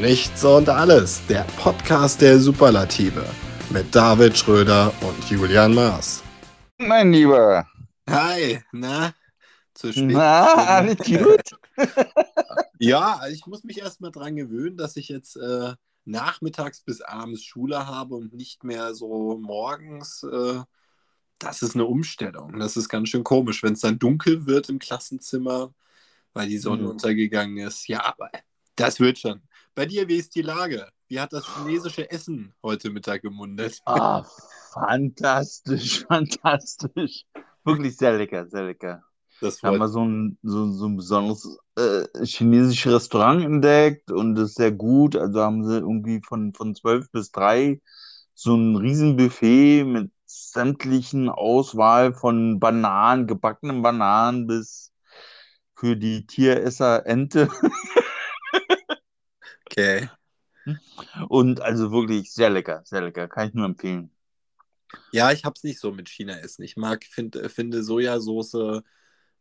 [0.00, 3.26] Nichts und alles, der Podcast der Superlative
[3.70, 6.22] mit David Schröder und Julian Maas.
[6.78, 7.66] Mein Lieber.
[8.08, 9.12] Hi, na?
[9.74, 10.10] Zu spät.
[10.12, 11.58] Na, alles gut?
[12.78, 15.72] ja, ich muss mich erstmal dran gewöhnen, dass ich jetzt äh,
[16.04, 20.22] nachmittags bis abends Schule habe und nicht mehr so morgens.
[20.22, 20.60] Äh,
[21.40, 22.56] das ist eine Umstellung.
[22.60, 25.74] Das ist ganz schön komisch, wenn es dann dunkel wird im Klassenzimmer,
[26.34, 26.90] weil die Sonne mhm.
[26.90, 27.88] untergegangen ist.
[27.88, 28.30] Ja, aber
[28.76, 29.42] das wird schon.
[29.78, 30.88] Bei dir, wie ist die Lage?
[31.06, 33.80] Wie hat das chinesische Essen heute Mittag gemundet?
[33.84, 34.24] Ah,
[34.72, 37.24] fantastisch, fantastisch.
[37.62, 39.04] Wirklich sehr lecker, sehr lecker.
[39.40, 44.48] Das haben wir so ein, so, so ein besonderes äh, chinesisches Restaurant entdeckt und das
[44.48, 45.14] ist sehr gut.
[45.14, 47.80] Also haben sie irgendwie von, von 12 bis 3
[48.34, 54.92] so ein Riesenbuffet mit sämtlichen Auswahl von Bananen, gebackenen Bananen bis
[55.76, 57.48] für die Tieresser Ente.
[59.70, 60.08] Okay.
[61.28, 63.28] Und also wirklich sehr lecker, sehr lecker.
[63.28, 64.10] Kann ich nur empfehlen.
[65.12, 66.62] Ja, ich habe es nicht so mit China-Essen.
[66.62, 68.82] Ich mag, find, finde Sojasauce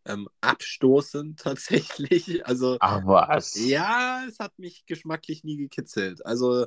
[0.06, 2.46] ähm, abstoßend tatsächlich.
[2.46, 3.56] Also, Ach was.
[3.56, 6.26] Ja, es hat mich geschmacklich nie gekitzelt.
[6.26, 6.66] Also,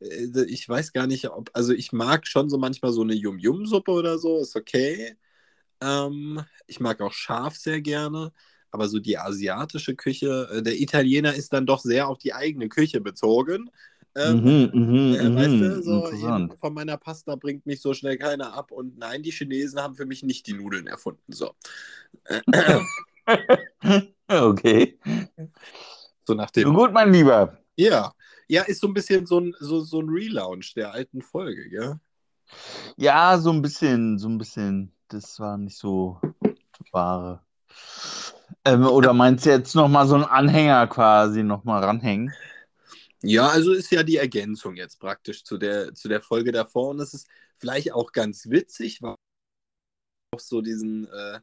[0.00, 3.90] äh, ich weiß gar nicht, ob, also ich mag schon so manchmal so eine Yum-Yum-Suppe
[3.92, 5.16] oder so, ist okay.
[5.80, 8.32] Ähm, ich mag auch scharf sehr gerne
[8.72, 12.68] aber so die asiatische Küche, äh, der Italiener ist dann doch sehr auf die eigene
[12.68, 13.70] Küche bezogen.
[14.14, 18.18] Ähm, mhm, mh, äh, weißt du, mhm, so von meiner Pasta bringt mich so schnell
[18.18, 18.72] keiner ab.
[18.72, 21.32] Und nein, die Chinesen haben für mich nicht die Nudeln erfunden.
[21.32, 21.54] So.
[24.28, 24.98] okay.
[26.26, 26.74] So nach dem.
[26.74, 27.58] Gut, mein Lieber.
[27.76, 28.12] Ja.
[28.48, 31.98] Ja, ist so ein bisschen so ein, so, so ein Relaunch der alten Folge, ja?
[32.96, 34.92] Ja, so ein bisschen, so ein bisschen.
[35.08, 36.20] Das war nicht so
[36.90, 37.42] wahre.
[38.64, 42.32] Ähm, oder meinst du jetzt nochmal so einen Anhänger quasi nochmal ranhängen?
[43.22, 46.90] Ja, also ist ja die Ergänzung jetzt praktisch zu der, zu der Folge davor.
[46.90, 49.14] Und es ist vielleicht auch ganz witzig, weil
[50.34, 51.40] auch so diesen, äh,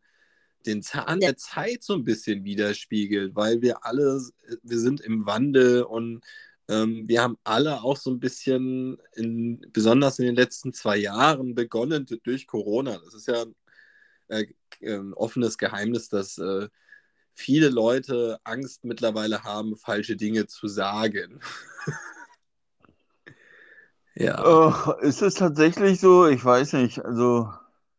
[0.65, 4.21] den Zahn der Zeit so ein bisschen widerspiegelt, weil wir alle,
[4.63, 6.21] wir sind im Wandel und
[6.67, 11.55] ähm, wir haben alle auch so ein bisschen, in, besonders in den letzten zwei Jahren,
[11.55, 12.99] begonnen durch Corona.
[13.03, 13.45] Das ist ja
[14.27, 14.45] äh,
[14.81, 16.69] ein offenes Geheimnis, dass äh,
[17.39, 21.39] viele Leute Angst mittlerweile haben, falsche Dinge zu sagen.
[24.15, 24.43] ja.
[24.45, 26.27] Oh, ist es tatsächlich so?
[26.27, 27.03] Ich weiß nicht.
[27.03, 27.49] Also.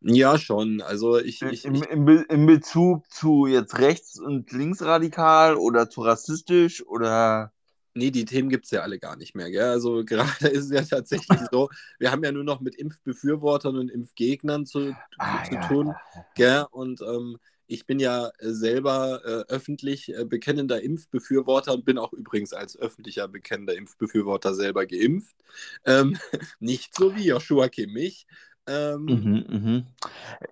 [0.01, 0.81] Ja, schon.
[0.81, 1.41] Also ich.
[1.41, 7.51] ich, Im, im, Im Bezug zu jetzt rechts- und linksradikal oder zu rassistisch oder.
[7.93, 9.51] Nee, die Themen gibt es ja alle gar nicht mehr.
[9.51, 9.63] Gell?
[9.63, 11.69] Also gerade ist es ja tatsächlich so,
[11.99, 15.93] wir haben ja nur noch mit Impfbefürwortern und Impfgegnern zu, ah, zu ja, tun.
[16.35, 16.65] Gell?
[16.71, 17.37] Und ähm,
[17.71, 22.77] ich bin ja äh, selber äh, öffentlich äh, bekennender Impfbefürworter und bin auch übrigens als
[22.77, 25.35] öffentlicher bekennender Impfbefürworter selber geimpft.
[25.85, 26.17] Ähm,
[26.59, 28.27] nicht so wie Joshua Kimmich.
[28.67, 29.85] Ähm, mhm, mhm.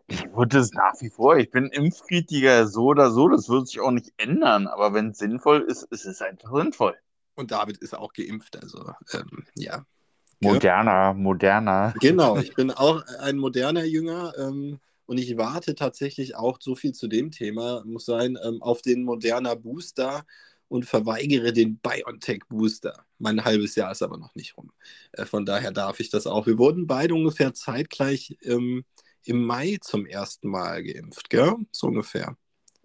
[0.07, 3.81] Ich würde es nach wie vor, ich bin Impfkritiker so oder so, das wird sich
[3.81, 6.95] auch nicht ändern, aber wenn es sinnvoll ist, ist es einfach sinnvoll.
[7.35, 9.85] Und David ist auch geimpft, also ähm, ja.
[10.39, 11.93] Moderner, moderner.
[11.99, 14.33] Genau, ich bin auch ein moderner Jünger.
[14.37, 18.83] Ähm, und ich warte tatsächlich auch, so viel zu dem Thema, muss sein, ähm, auf
[18.83, 20.23] den Moderna Booster
[20.67, 23.07] und verweigere den BioNTech Booster.
[23.17, 24.71] Mein halbes Jahr ist aber noch nicht rum.
[25.13, 26.45] Äh, von daher darf ich das auch.
[26.45, 28.85] Wir wurden beide ungefähr zeitgleich ähm,
[29.23, 31.55] im Mai zum ersten Mal geimpft, gell?
[31.71, 32.37] So ungefähr.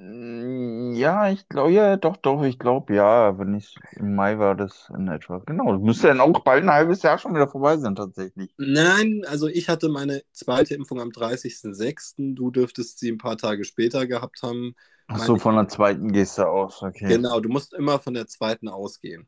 [0.05, 4.55] Mm, ja, ich glaube, ja, doch, doch, ich glaube, ja, wenn ich im Mai war
[4.55, 5.39] das in etwa.
[5.47, 8.55] Genau, das müsste dann auch bald ein halbes Jahr schon wieder vorbei sein, tatsächlich.
[8.57, 12.35] Nein, also ich hatte meine zweite Impfung am 30.06.
[12.35, 14.77] Du dürftest sie ein paar Tage später gehabt haben.
[15.09, 17.15] Ach so, von der zweiten gehst du aus, okay.
[17.15, 19.27] Genau, du musst immer von der zweiten ausgehen.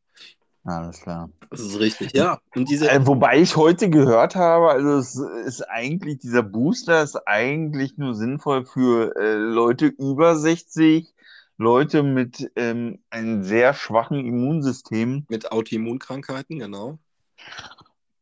[0.66, 1.30] Alles klar.
[1.50, 2.40] Das ist richtig, ja.
[2.56, 5.14] Und diese äh, wobei ich heute gehört habe, also es
[5.46, 11.14] ist eigentlich, dieser Booster ist eigentlich nur sinnvoll für äh, Leute über 60,
[11.56, 15.24] Leute mit ähm, einem sehr schwachen Immunsystem.
[15.28, 16.98] Mit Autoimmunkrankheiten, genau.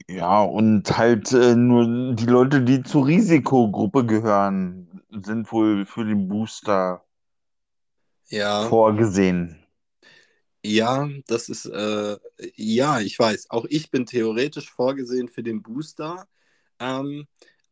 [0.06, 6.28] Ja, und halt äh, nur die Leute, die zur Risikogruppe gehören, sind wohl für den
[6.28, 7.02] Booster
[8.26, 8.64] ja.
[8.64, 9.63] vorgesehen.
[10.64, 12.16] Ja, das ist, äh,
[12.56, 13.50] ja, ich weiß.
[13.50, 16.26] Auch ich bin theoretisch vorgesehen für den Booster.
[16.80, 17.26] Ähm,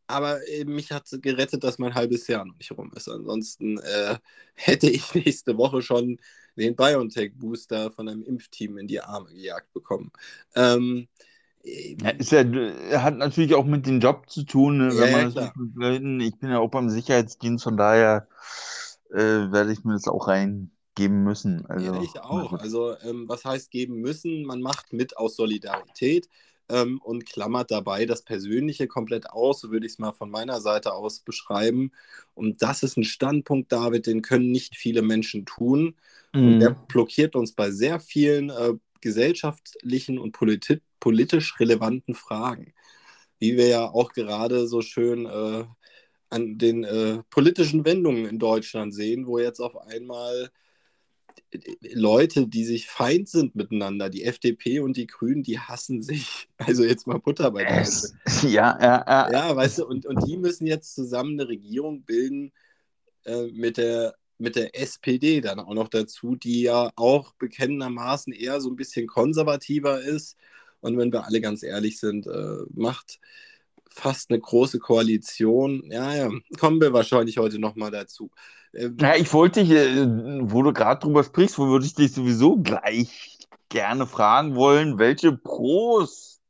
[0.05, 3.09] aber mich hat gerettet, dass mein halbes Jahr noch nicht rum ist.
[3.09, 4.17] Ansonsten äh,
[4.53, 6.19] hätte ich nächste Woche schon
[6.55, 10.11] den BioNTech-Booster von einem Impfteam in die Arme gejagt bekommen.
[10.55, 11.07] Ähm,
[11.63, 12.43] ja, ist ja,
[13.01, 16.37] hat natürlich auch mit dem Job zu tun, ne, wenn ja, man ja, Leuten, ich
[16.37, 18.27] bin ja auch beim Sicherheitsdienst, von daher
[19.11, 19.17] äh,
[19.51, 21.65] werde ich mir das auch rein geben müssen.
[21.65, 22.53] Also, ja, ich auch.
[22.53, 24.43] Also, ähm, was heißt geben müssen?
[24.43, 26.29] Man macht mit aus Solidarität
[26.69, 30.61] ähm, und klammert dabei das Persönliche komplett aus, so würde ich es mal von meiner
[30.61, 31.91] Seite aus beschreiben.
[32.33, 35.95] Und das ist ein Standpunkt, David, den können nicht viele Menschen tun.
[36.33, 36.47] Mhm.
[36.47, 42.73] Und der blockiert uns bei sehr vielen äh, gesellschaftlichen und politi politisch relevanten Fragen.
[43.37, 45.65] Wie wir ja auch gerade so schön äh,
[46.29, 50.49] an den äh, politischen Wendungen in Deutschland sehen, wo jetzt auf einmal
[51.93, 56.47] Leute, die sich feind sind miteinander, die FDP und die Grünen, die hassen sich.
[56.57, 57.81] Also jetzt mal Butter bei der
[58.43, 59.31] Ja, ja, ja.
[59.31, 62.53] Ja, weißt du, und, und die müssen jetzt zusammen eine Regierung bilden
[63.25, 68.61] äh, mit, der, mit der SPD dann auch noch dazu, die ja auch bekennendermaßen eher
[68.61, 70.37] so ein bisschen konservativer ist.
[70.79, 73.19] Und wenn wir alle ganz ehrlich sind, äh, macht
[73.93, 75.83] fast eine große Koalition.
[75.89, 76.29] Ja, ja,
[76.59, 78.31] kommen wir wahrscheinlich heute nochmal dazu.
[78.73, 80.05] Ähm, ja, ich wollte dich, äh,
[80.41, 83.37] wo du gerade drüber sprichst, wo würde ich dich sowieso gleich
[83.69, 86.41] gerne fragen wollen, welche Pros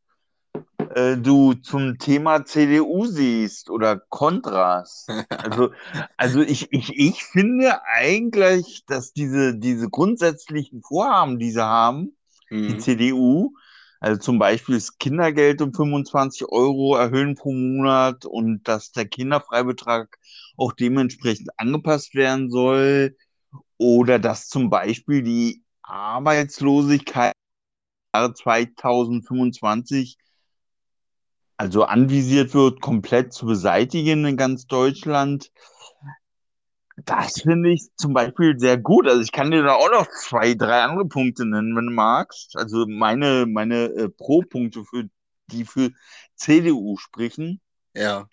[0.95, 5.07] äh, du zum Thema CDU siehst oder Kontras.
[5.29, 5.71] Also,
[6.15, 12.15] also ich, ich, ich finde eigentlich, dass diese, diese grundsätzlichen Vorhaben, die sie haben,
[12.49, 12.67] mhm.
[12.67, 13.53] die CDU,
[14.03, 20.19] also zum Beispiel das Kindergeld um 25 Euro erhöhen pro Monat und dass der Kinderfreibetrag
[20.57, 23.15] auch dementsprechend angepasst werden soll.
[23.77, 27.31] Oder dass zum Beispiel die Arbeitslosigkeit
[28.13, 30.17] 2025
[31.55, 35.49] also anvisiert wird, komplett zu beseitigen in ganz Deutschland.
[36.97, 39.07] Das finde ich zum Beispiel sehr gut.
[39.07, 42.55] Also ich kann dir da auch noch zwei, drei andere Punkte nennen, wenn du magst.
[42.55, 45.09] Also meine, meine äh, Pro-Punkte, für,
[45.47, 45.91] die für
[46.35, 47.61] CDU sprechen.
[47.95, 48.29] Ja.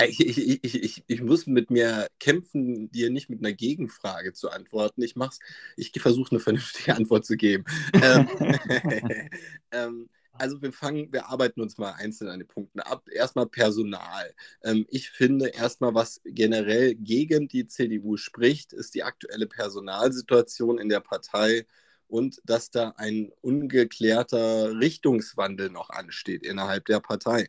[0.00, 4.50] Ich, ich, ich, ich, ich muss mit mir kämpfen, dir nicht mit einer Gegenfrage zu
[4.50, 5.02] antworten.
[5.02, 5.38] Ich mach's,
[5.76, 7.64] ich versuche eine vernünftige Antwort zu geben.
[7.94, 8.28] ähm,
[9.72, 10.08] ähm,
[10.38, 13.08] also wir fangen, wir arbeiten uns mal einzeln an den Punkten ab.
[13.10, 14.34] Erstmal Personal.
[14.62, 20.88] Ähm, ich finde erstmal, was generell gegen die CDU spricht, ist die aktuelle Personalsituation in
[20.88, 21.66] der Partei
[22.08, 27.48] und dass da ein ungeklärter Richtungswandel noch ansteht innerhalb der Partei.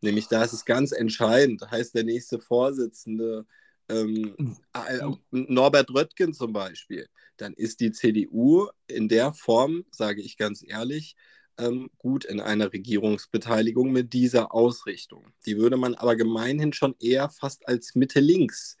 [0.00, 3.46] Nämlich da ist es ganz entscheidend, heißt der nächste Vorsitzende
[3.90, 5.00] ähm, äh,
[5.30, 11.16] Norbert Röttgen zum Beispiel, dann ist die CDU in der Form, sage ich ganz ehrlich,
[11.60, 15.24] ähm, gut in einer Regierungsbeteiligung mit dieser Ausrichtung.
[15.46, 18.76] Die würde man aber gemeinhin schon eher fast als Mitte-Links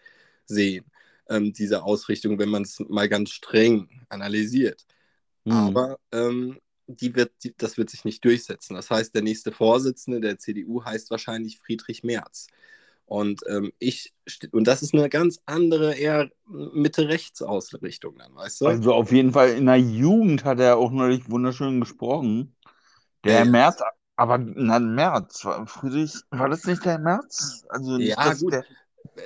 [0.46, 0.84] sehen,
[1.28, 4.84] ähm, diese Ausrichtung, wenn man es mal ganz streng analysiert.
[5.44, 5.52] Mhm.
[5.52, 8.74] Aber ähm, die wird, die, das wird sich nicht durchsetzen.
[8.74, 12.48] Das heißt, der nächste Vorsitzende der CDU heißt wahrscheinlich Friedrich Merz.
[13.10, 14.12] Und ähm, ich,
[14.52, 18.66] und das ist eine ganz andere, eher Mitte-Rechts-Ausrichtung dann, weißt du?
[18.66, 22.54] Also auf jeden Fall in der Jugend hat er auch neulich wunderschön gesprochen.
[23.24, 23.80] Der ja, März,
[24.16, 27.64] aber na, März, Friedrich, war das nicht der März?
[27.68, 28.52] Also ja, gut.
[28.52, 28.64] Der...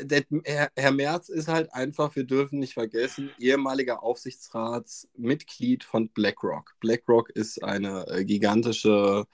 [0.03, 6.75] Der, Herr, Herr Merz ist halt einfach, wir dürfen nicht vergessen, ehemaliger Aufsichtsratsmitglied von BlackRock.
[6.81, 9.27] BlackRock ist eine äh, gigantische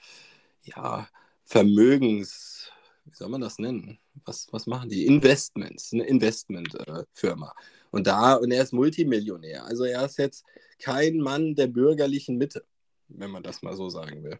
[0.63, 1.09] ja,
[1.45, 2.71] Vermögens,
[3.05, 3.99] wie soll man das nennen?
[4.25, 5.07] Was, was machen die?
[5.07, 7.49] Investments, eine Investmentfirma.
[7.49, 9.65] Äh, und da, und er ist Multimillionär.
[9.65, 10.45] Also er ist jetzt
[10.79, 12.65] kein Mann der bürgerlichen Mitte,
[13.09, 14.39] wenn man das mal so sagen will.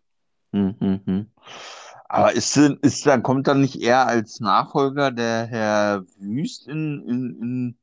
[0.53, 1.31] Mhm.
[2.09, 7.43] Aber ist, ist da, kommt dann nicht eher als Nachfolger der Herr Wüst in, in,
[7.43, 7.79] in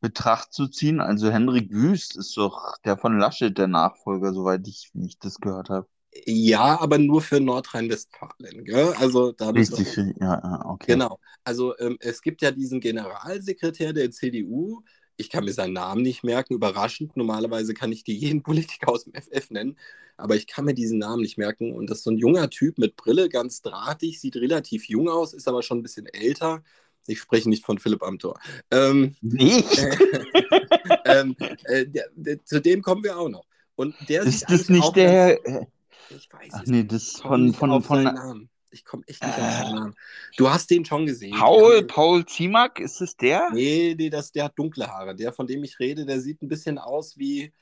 [0.00, 1.00] Betracht zu ziehen?
[1.00, 5.40] Also Henrik Wüst ist doch der von Laschet der Nachfolger, soweit ich, wie ich das
[5.40, 5.88] gehört habe.
[6.26, 8.64] Ja, aber nur für Nordrhein-Westfalen.
[8.98, 10.92] Also da Richtig, wir, ja, okay.
[10.92, 11.18] Genau.
[11.44, 14.82] Also ähm, es gibt ja diesen Generalsekretär der CDU,
[15.20, 17.16] ich kann mir seinen Namen nicht merken, überraschend.
[17.16, 19.76] Normalerweise kann ich dir jeden Politiker aus dem FF nennen,
[20.16, 21.72] aber ich kann mir diesen Namen nicht merken.
[21.72, 25.32] Und das ist so ein junger Typ mit Brille, ganz drahtig, sieht relativ jung aus,
[25.32, 26.62] ist aber schon ein bisschen älter.
[27.06, 28.38] Ich spreche nicht von Philipp Amthor.
[28.70, 29.78] Ähm, nicht?
[29.78, 29.96] Äh,
[31.06, 33.46] ähm, äh, der, zu dem kommen wir auch noch.
[33.74, 35.40] Und der ist das nicht der.
[35.40, 35.66] Ganz,
[36.10, 39.40] ich weiß Ach, es nee, das von, von, von, von ich komme echt nicht äh,
[39.40, 39.94] auf den Namen.
[40.36, 41.36] Du hast den schon gesehen.
[41.36, 43.50] Paul, Paul Ziemak, ist es der?
[43.52, 45.14] Nee, nee das, der hat dunkle Haare.
[45.14, 47.52] Der, von dem ich rede, der sieht ein bisschen aus wie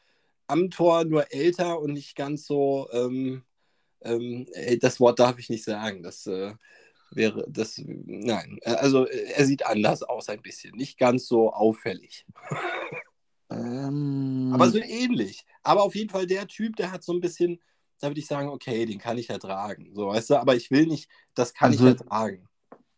[0.47, 2.89] Amtor, nur älter und nicht ganz so.
[2.93, 3.45] Ähm,
[4.03, 4.47] ähm,
[4.81, 6.03] das Wort darf ich nicht sagen.
[6.03, 6.55] Das äh,
[7.11, 7.81] wäre das.
[7.85, 10.75] Nein, also er sieht anders aus ein bisschen.
[10.77, 12.27] Nicht ganz so auffällig.
[13.51, 15.47] Ähm, Aber so ähnlich.
[15.63, 17.61] Aber auf jeden Fall der Typ, der hat so ein bisschen
[18.01, 19.91] da würde ich sagen, okay, den kann ich ertragen.
[19.95, 22.49] So, weißt du, aber ich will nicht, das kann also, ich ertragen.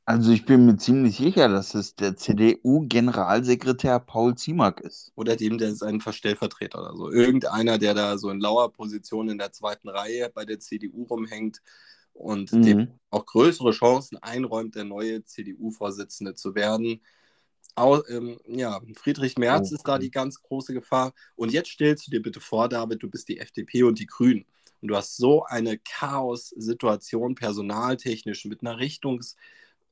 [0.05, 5.13] Also ich bin mir ziemlich sicher, dass es der CDU-Generalsekretär Paul Ziemack ist.
[5.15, 7.13] Oder dem, der ist ein Verstellvertreter oder so.
[7.13, 11.61] Irgendeiner, der da so in lauer Position in der zweiten Reihe bei der CDU rumhängt
[12.13, 12.63] und mhm.
[12.63, 17.03] dem auch größere Chancen einräumt, der neue CDU-Vorsitzende zu werden.
[17.77, 19.77] Auch, ähm, ja, Friedrich Merz oh.
[19.77, 21.13] ist da die ganz große Gefahr.
[21.37, 24.45] Und jetzt stellst du dir bitte vor, David, du bist die FDP und die Grünen.
[24.81, 29.37] Und du hast so eine Chaos-Situation personaltechnisch mit einer Richtungs-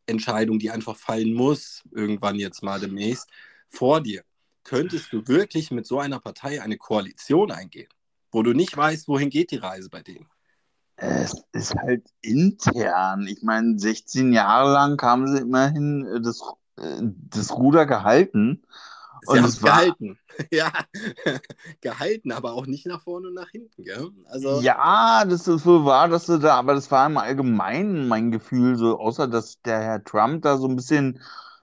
[0.08, 3.28] Entscheidung, die einfach fallen muss, irgendwann jetzt mal demnächst,
[3.68, 4.24] vor dir.
[4.64, 7.88] Könntest du wirklich mit so einer Partei eine Koalition eingehen,
[8.30, 10.26] wo du nicht weißt, wohin geht die Reise bei denen?
[10.96, 13.26] Es ist halt intern.
[13.28, 16.42] Ich meine, 16 Jahre lang haben sie immerhin äh, das,
[16.76, 18.62] äh, das Ruder gehalten.
[19.26, 20.18] Und es war, gehalten.
[20.52, 20.72] ja,
[21.80, 24.10] gehalten, aber auch nicht nach vorne und nach hinten, gell?
[24.26, 28.30] Also, ja, das ist wohl wahr, dass du da, aber das war im Allgemeinen mein
[28.30, 31.20] Gefühl, so, außer dass der Herr Trump da so ein bisschen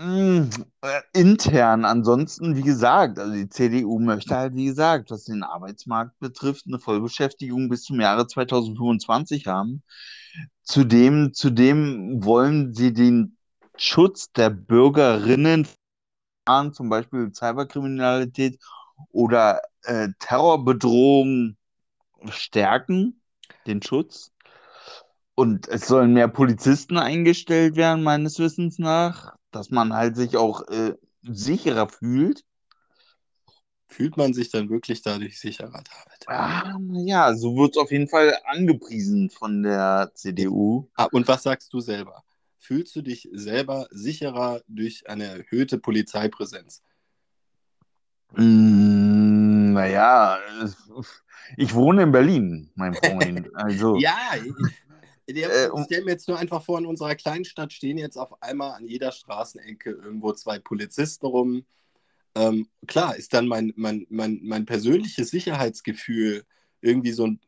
[0.00, 0.48] Mm,
[0.80, 6.18] äh, intern, ansonsten, wie gesagt, also die CDU möchte halt, wie gesagt, was den Arbeitsmarkt
[6.20, 9.82] betrifft, eine Vollbeschäftigung bis zum Jahre 2025 haben.
[10.62, 13.36] Zudem, zudem wollen sie den
[13.76, 15.68] Schutz der Bürgerinnen,
[16.72, 18.58] zum Beispiel Cyberkriminalität
[19.12, 21.56] oder äh, Terrorbedrohung
[22.30, 23.20] stärken,
[23.66, 24.29] den Schutz.
[25.40, 30.66] Und es sollen mehr Polizisten eingestellt werden, meines Wissens nach dass man halt sich auch
[30.68, 32.44] äh, sicherer fühlt.
[33.88, 36.28] Fühlt man sich dann wirklich dadurch sicherer, David?
[36.28, 40.88] Ah, ja, so wird es auf jeden Fall angepriesen von der CDU.
[40.94, 42.22] Ah, und was sagst du selber?
[42.58, 46.82] Fühlst du dich selber sicherer durch eine erhöhte Polizeipräsenz?
[48.34, 50.38] Mm, naja,
[51.56, 53.48] ich wohne in Berlin, mein Freund.
[53.54, 54.14] Also, ja,
[55.36, 58.86] äh, stell mir jetzt nur einfach vor, in unserer Kleinstadt stehen jetzt auf einmal an
[58.86, 61.64] jeder Straßenecke irgendwo zwei Polizisten rum.
[62.34, 66.44] Ähm, klar, ist dann mein, mein, mein, mein persönliches Sicherheitsgefühl
[66.80, 67.40] irgendwie so ein,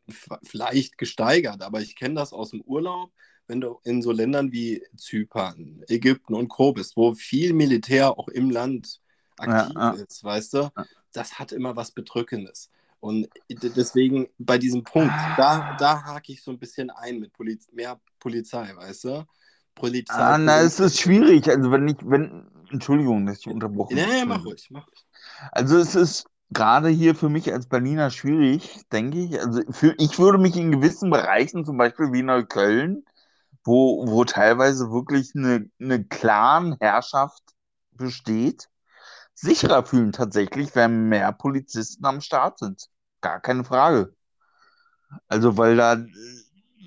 [0.43, 3.11] vielleicht gesteigert, aber ich kenne das aus dem Urlaub,
[3.47, 6.73] wenn du in so Ländern wie Zypern, Ägypten und Co.
[6.73, 9.01] bist, wo viel Militär auch im Land
[9.37, 10.03] aktiv ja, ja.
[10.03, 10.71] ist, weißt du,
[11.11, 12.69] das hat immer was Bedrückendes.
[13.03, 17.67] Und deswegen bei diesem Punkt, da, da hake ich so ein bisschen ein mit Poliz
[17.73, 19.25] mehr Polizei, weißt du?
[19.75, 20.13] Polizei.
[20.13, 21.49] Ah, na, es ist schwierig.
[21.49, 24.09] Also wenn ich, wenn, Entschuldigung, dass ich unterbrochen habe.
[24.09, 25.05] Ja, mach ruhig, mach ruhig.
[25.51, 29.37] Also es ist gerade hier für mich als Berliner schwierig, denke ich.
[29.37, 33.03] Also für, ich würde mich in gewissen Bereichen, zum Beispiel wie Neukölln,
[33.65, 37.43] wo, wo teilweise wirklich eine, eine Clan-Herrschaft
[37.91, 38.69] besteht,
[39.33, 42.87] sicherer fühlen tatsächlich, wenn mehr Polizisten am Start sind.
[43.23, 44.13] Gar keine Frage.
[45.29, 46.05] Also, weil da,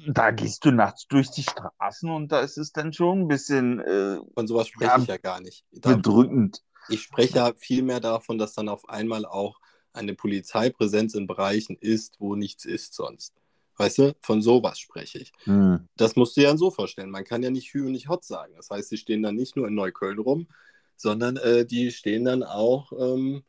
[0.06, 3.80] da gehst du nachts durch die Straßen und da ist es dann schon ein bisschen.
[3.80, 5.64] Äh, Von sowas spreche ja, ich ja gar nicht.
[5.72, 6.62] Da, bedrückend.
[6.90, 9.58] Ich spreche ja vielmehr davon, dass dann auf einmal auch
[9.94, 13.32] eine Polizeipräsenz in Bereichen ist, wo nichts ist sonst.
[13.78, 15.32] Weißt du, von sowas spreche ich.
[15.44, 15.88] Hm.
[15.96, 17.10] Das musst du ja so vorstellen.
[17.10, 18.52] Man kann ja nicht Hü und nicht Hot sagen.
[18.56, 20.48] Das heißt, sie stehen dann nicht nur in Neukölln rum,
[20.96, 23.42] sondern äh, die stehen dann auch ähm,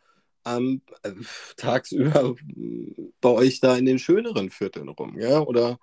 [0.47, 0.81] ähm,
[1.57, 2.35] tagsüber
[3.21, 5.39] bei euch da in den schöneren Vierteln rum, ja?
[5.41, 5.79] Oder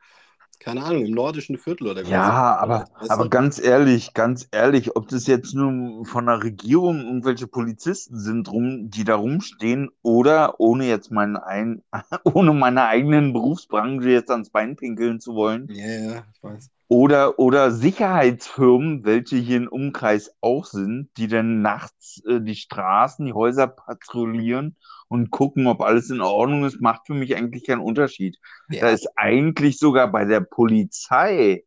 [0.61, 5.27] keine Ahnung, im nordischen Viertel oder Ja, aber, aber ganz ehrlich, ganz ehrlich, ob das
[5.27, 11.11] jetzt nur von der Regierung irgendwelche Polizisten sind, rum, die da rumstehen, oder ohne jetzt
[11.11, 11.83] meinen ein,
[12.25, 15.69] ohne meine eigenen Berufsbranche jetzt ans Bein pinkeln zu wollen.
[15.69, 16.71] Ja, ja, ich weiß.
[16.89, 23.25] Oder, oder Sicherheitsfirmen, welche hier im Umkreis auch sind, die dann nachts äh, die Straßen,
[23.25, 24.77] die Häuser patrouillieren
[25.09, 28.39] und gucken, ob alles in Ordnung ist, macht für mich eigentlich keinen Unterschied.
[28.69, 28.83] Ja.
[28.83, 31.65] Da ist eigentlich sogar bei der Polizei,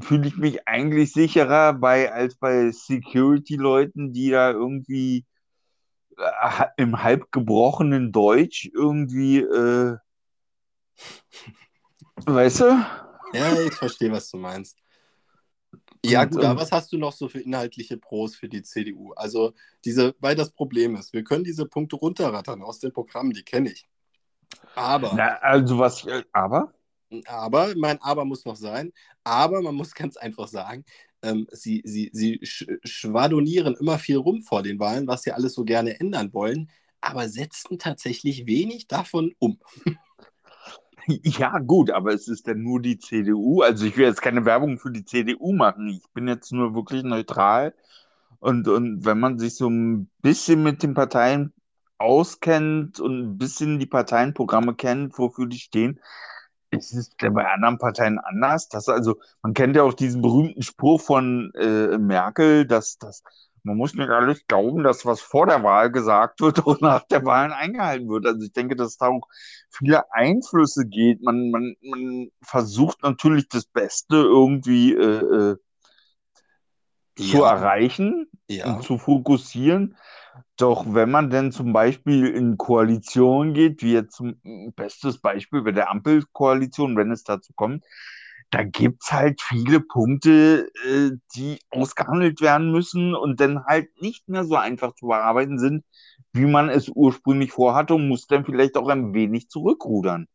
[0.00, 5.26] fühle ich mich eigentlich sicherer bei, als bei Security-Leuten, die da irgendwie
[6.16, 9.96] äh, im halb gebrochenen Deutsch irgendwie, äh,
[12.26, 13.07] weißt du?
[13.32, 14.78] Ja, ich verstehe, was du meinst.
[16.04, 19.12] Ja, gut, aber was hast du noch so für inhaltliche Pros für die CDU?
[19.12, 19.52] Also,
[19.84, 23.72] diese, weil das Problem ist, wir können diese Punkte runterrattern aus dem Programm, die kenne
[23.72, 23.86] ich.
[24.74, 25.12] Aber.
[25.14, 26.72] Na, also, was, aber?
[27.26, 28.92] Aber, mein Aber muss noch sein.
[29.24, 30.84] Aber man muss ganz einfach sagen,
[31.22, 35.54] ähm, sie, sie, sie sch schwadonieren immer viel rum vor den Wahlen, was sie alles
[35.54, 36.70] so gerne ändern wollen,
[37.00, 39.58] aber setzen tatsächlich wenig davon um.
[41.24, 43.62] Ja, gut, aber es ist dann nur die CDU.
[43.62, 45.88] Also ich will jetzt keine Werbung für die CDU machen.
[45.88, 47.74] Ich bin jetzt nur wirklich neutral
[48.40, 51.54] Und, und wenn man sich so ein bisschen mit den Parteien
[51.98, 56.00] auskennt und ein bisschen die Parteienprogramme kennt, wofür die stehen,
[56.70, 58.68] ist es bei anderen Parteien anders.
[58.68, 63.22] Das also, man kennt ja auch diesen berühmten Spruch von äh, Merkel, dass, dass
[63.62, 67.24] man muss nicht alles glauben, dass was vor der Wahl gesagt wird und nach der
[67.24, 68.26] Wahl eingehalten wird.
[68.26, 69.28] Also ich denke, dass da auch
[69.70, 71.22] viele Einflüsse geht.
[71.22, 75.56] Man, man, man versucht natürlich das Beste irgendwie äh, äh,
[77.16, 77.50] zu ja.
[77.50, 78.74] erreichen ja.
[78.74, 79.96] und zu fokussieren.
[80.56, 84.40] Doch wenn man denn zum Beispiel in Koalition geht, wie jetzt zum
[84.74, 87.84] bestes Beispiel bei der Ampelkoalition, wenn es dazu kommt,
[88.50, 94.28] da gibt es halt viele Punkte, äh, die ausgehandelt werden müssen und dann halt nicht
[94.28, 95.84] mehr so einfach zu bearbeiten sind,
[96.32, 100.26] wie man es ursprünglich vorhatte und muss dann vielleicht auch ein wenig zurückrudern.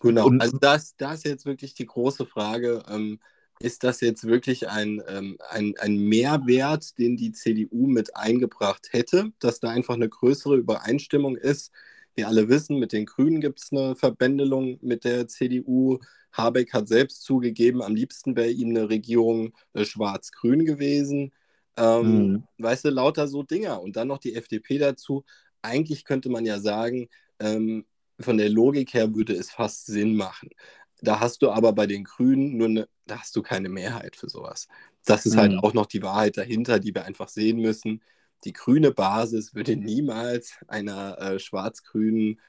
[0.00, 2.82] Genau, und, also das, das ist jetzt wirklich die große Frage.
[2.88, 3.20] Ähm,
[3.60, 9.32] ist das jetzt wirklich ein, ähm, ein, ein Mehrwert, den die CDU mit eingebracht hätte,
[9.38, 11.70] dass da einfach eine größere Übereinstimmung ist?
[12.14, 15.98] Wir alle wissen, mit den Grünen gibt es eine Verbändelung mit der CDU.
[16.32, 21.32] Habeck hat selbst zugegeben, am liebsten wäre ihm eine Regierung äh, schwarz-grün gewesen.
[21.76, 22.44] Ähm, mhm.
[22.58, 23.80] Weißt du, lauter so Dinger.
[23.80, 25.24] Und dann noch die FDP dazu.
[25.62, 27.08] Eigentlich könnte man ja sagen,
[27.38, 27.86] ähm,
[28.18, 30.50] von der Logik her würde es fast Sinn machen.
[31.02, 34.28] Da hast du aber bei den Grünen nur eine, da hast du keine Mehrheit für
[34.28, 34.68] sowas.
[35.04, 35.56] Das ist halt mhm.
[35.56, 38.02] halt auch noch die Wahrheit dahinter, die wir einfach sehen müssen.
[38.44, 42.40] Die grüne Basis würde niemals einer äh, schwarz-grünen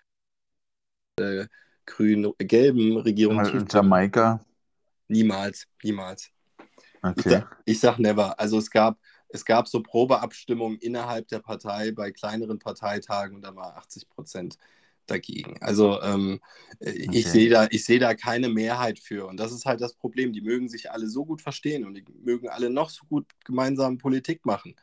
[1.19, 1.47] äh,
[1.91, 3.67] grün-gelben Regierung zustimmen.
[3.69, 4.45] Jamaika?
[5.07, 6.31] Niemals, niemals.
[7.03, 7.13] Okay.
[7.15, 8.39] Ich, sag, ich sag never.
[8.39, 8.98] Also es gab,
[9.29, 14.57] es gab so Probeabstimmungen innerhalb der Partei bei kleineren Parteitagen und da war 80 Prozent
[15.07, 15.57] dagegen.
[15.62, 16.39] Also ähm,
[16.79, 17.10] okay.
[17.12, 19.27] ich sehe da, seh da keine Mehrheit für.
[19.27, 20.31] Und das ist halt das Problem.
[20.31, 23.98] Die mögen sich alle so gut verstehen und die mögen alle noch so gut gemeinsam
[23.98, 24.75] Politik machen.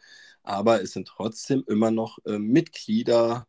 [0.43, 3.47] Aber es sind trotzdem immer noch äh, Mitglieder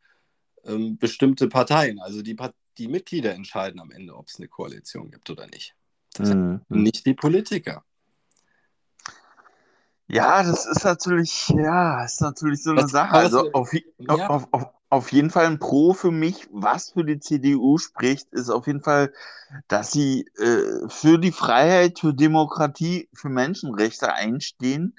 [0.66, 2.00] ähm, bestimmte Parteien.
[2.00, 2.36] Also die,
[2.80, 5.76] die Mitglieder entscheiden am Ende, ob es eine Koalition gibt oder nicht.
[6.14, 6.62] Das mhm.
[6.70, 7.84] sind nicht die Politiker.
[10.08, 13.12] Ja, das ist natürlich, ja, ist natürlich so eine das Sache.
[13.12, 14.28] Also auf, ja.
[14.28, 18.50] auf, auf, auf jeden Fall ein Pro für mich, was für die CDU spricht, ist
[18.50, 19.14] auf jeden Fall,
[19.68, 24.96] dass sie äh, für die Freiheit, für Demokratie, für Menschenrechte einstehen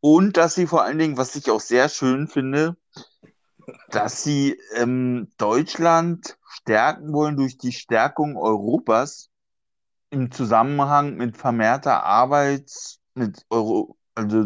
[0.00, 2.76] und dass sie vor allen Dingen, was ich auch sehr schön finde,
[3.90, 9.30] dass sie ähm, Deutschland stärken wollen durch die Stärkung Europas
[10.10, 12.70] im Zusammenhang mit vermehrter Arbeit
[13.14, 14.44] mit Euro, also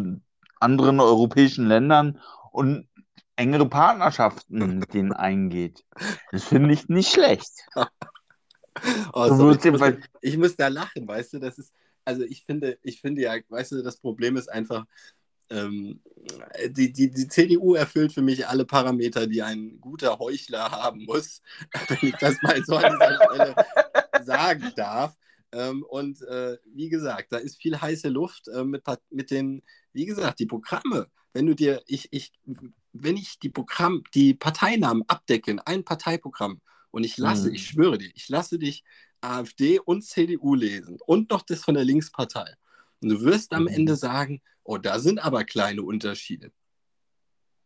[0.61, 2.21] anderen europäischen Ländern
[2.53, 2.89] und
[3.37, 5.85] engere Partnerschaften mit denen eingeht.
[6.31, 7.53] Das finde ich nicht schlecht.
[9.13, 11.73] oh, so, ich, muss, ich muss da lachen, weißt du, das ist,
[12.05, 14.85] also ich finde, ich finde ja, weißt du, das Problem ist einfach,
[15.50, 16.00] ähm,
[16.68, 21.42] die, die, die CDU erfüllt für mich alle Parameter, die ein guter Heuchler haben muss,
[21.88, 25.16] wenn ich das mal so an dieser Stelle sagen darf.
[25.52, 30.07] Ähm, und äh, wie gesagt, da ist viel heiße Luft äh, mit, mit den, wie
[30.07, 31.09] gesagt, die Programme.
[31.33, 32.33] Wenn du dir, ich, ich,
[32.92, 37.54] wenn ich die Programm, die Parteinamen abdecke in ein Parteiprogramm und ich lasse, mhm.
[37.54, 38.85] ich schwöre dir, ich lasse dich
[39.20, 42.54] AfD und CDU lesen und noch das von der Linkspartei.
[43.05, 43.69] Und du wirst am mhm.
[43.69, 46.51] Ende sagen, oh, da sind aber kleine Unterschiede.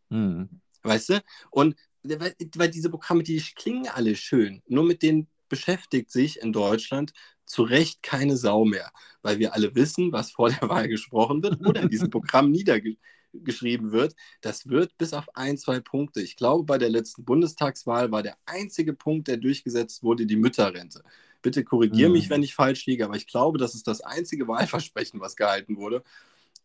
[0.09, 0.49] Mhm.
[0.83, 1.23] Weißt du?
[1.51, 7.13] Und weil diese Programme, die klingen alle schön, nur mit denen beschäftigt sich in Deutschland
[7.47, 8.91] zu Recht keine Sau mehr,
[9.23, 13.93] weil wir alle wissen, was vor der Wahl gesprochen wird oder in diesem Programm niedergeschrieben
[13.93, 14.17] wird.
[14.41, 16.21] Das wird bis auf ein, zwei Punkte.
[16.21, 21.05] Ich glaube, bei der letzten Bundestagswahl war der einzige Punkt, der durchgesetzt wurde, die Mütterrente.
[21.43, 22.15] Bitte korrigiere mhm.
[22.15, 25.77] mich, wenn ich falsch liege, aber ich glaube, das ist das einzige Wahlversprechen, was gehalten
[25.77, 26.03] wurde.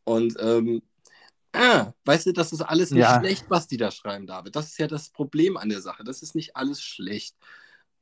[0.04, 0.82] Und ähm,
[1.54, 3.20] ah, weißt du, das ist alles nicht ja.
[3.20, 4.56] schlecht, was die da schreiben, David.
[4.56, 6.04] Das ist ja das Problem an der Sache.
[6.04, 7.36] Das ist nicht alles schlecht.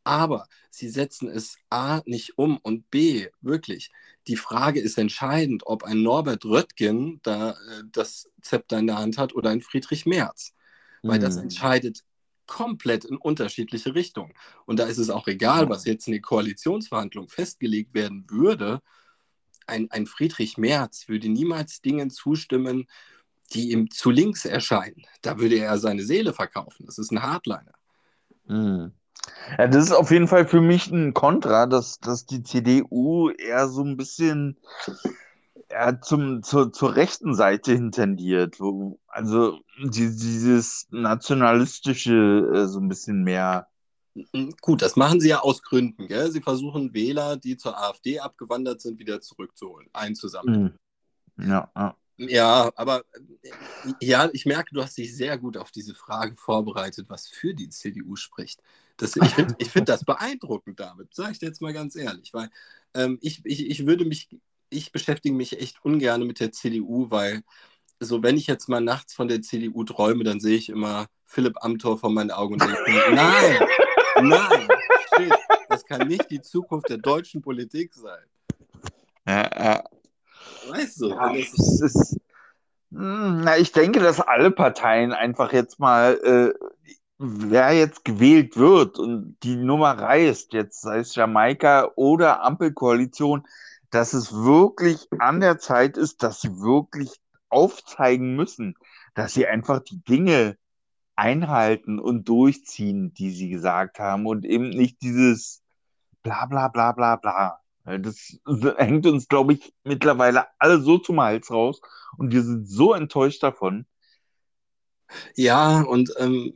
[0.03, 3.91] Aber sie setzen es A nicht um und B, wirklich,
[4.27, 9.17] die Frage ist entscheidend, ob ein Norbert Röttgen da äh, das Zepter in der Hand
[9.17, 10.53] hat oder ein Friedrich Merz.
[11.03, 11.23] Weil mhm.
[11.23, 12.03] das entscheidet
[12.51, 14.33] komplett in unterschiedliche Richtungen.
[14.65, 18.81] Und da ist es auch egal, was jetzt in den Koalitionsverhandlungen festgelegt werden würde.
[19.67, 22.87] Ein, ein Friedrich Merz würde niemals Dingen zustimmen,
[23.53, 25.05] die ihm zu links erscheinen.
[25.21, 26.85] Da würde er seine Seele verkaufen.
[26.85, 27.71] Das ist ein Hardliner.
[28.47, 28.91] Mhm.
[29.57, 33.69] Ja, das ist auf jeden Fall für mich ein Kontra, dass, dass die CDU eher
[33.69, 34.57] so ein bisschen
[35.71, 38.57] ja, zum, zur, zur rechten Seite hintendiert.
[39.07, 43.67] Also die, dieses nationalistische äh, so ein bisschen mehr.
[44.61, 46.07] Gut, das machen sie ja aus Gründen.
[46.07, 46.31] Gell?
[46.31, 50.77] Sie versuchen Wähler, die zur AfD abgewandert sind, wieder zurückzuholen, einzusammeln.
[51.37, 51.49] Hm.
[51.49, 51.95] Ja, ja.
[52.17, 53.03] Ja, aber
[53.99, 57.69] ja, ich merke, du hast dich sehr gut auf diese Frage vorbereitet, was für die
[57.69, 58.61] CDU spricht.
[58.97, 62.31] Das, ich finde ich find das beeindruckend, David, sage ich dir jetzt mal ganz ehrlich,
[62.33, 62.49] weil
[62.93, 64.29] ähm, ich, ich, ich würde mich,
[64.71, 67.43] ich beschäftige mich echt ungern mit der CDU, weil
[67.99, 71.63] so, wenn ich jetzt mal nachts von der CDU träume, dann sehe ich immer Philipp
[71.63, 73.59] Amthor vor meinen Augen und denke, nein,
[74.21, 74.67] nein,
[75.15, 75.33] shit,
[75.69, 78.23] das kann nicht die Zukunft der deutschen Politik sein.
[79.27, 79.83] Ja, ja.
[80.69, 81.09] Weißt du?
[81.09, 82.17] Ja, ist, ist,
[82.91, 86.53] hm, na, ich denke, dass alle Parteien einfach jetzt mal, äh,
[87.19, 93.45] wer jetzt gewählt wird und die Nummer reißt, jetzt sei es Jamaika oder Ampelkoalition,
[93.91, 97.11] dass es wirklich an der Zeit ist, dass sie wirklich
[97.49, 98.75] aufzeigen müssen,
[99.13, 100.57] dass sie einfach die Dinge
[101.15, 105.61] einhalten und durchziehen, die sie gesagt haben und eben nicht dieses
[106.23, 107.59] bla bla bla bla bla.
[107.83, 108.39] Das
[108.77, 111.81] hängt uns, glaube ich, mittlerweile alle so zum Hals raus
[112.17, 113.85] und wir sind so enttäuscht davon.
[115.35, 116.53] Ja, und ähm,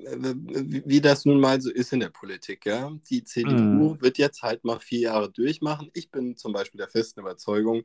[0.85, 2.91] wie das nun mal so ist in der Politik, ja.
[3.09, 4.01] Die CDU mm.
[4.01, 5.89] wird jetzt halt mal vier Jahre durchmachen.
[5.93, 7.83] Ich bin zum Beispiel der festen Überzeugung,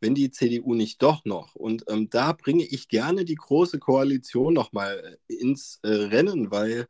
[0.00, 4.52] wenn die CDU nicht doch noch, und ähm, da bringe ich gerne die große Koalition
[4.52, 6.86] nochmal äh, ins äh, Rennen, weil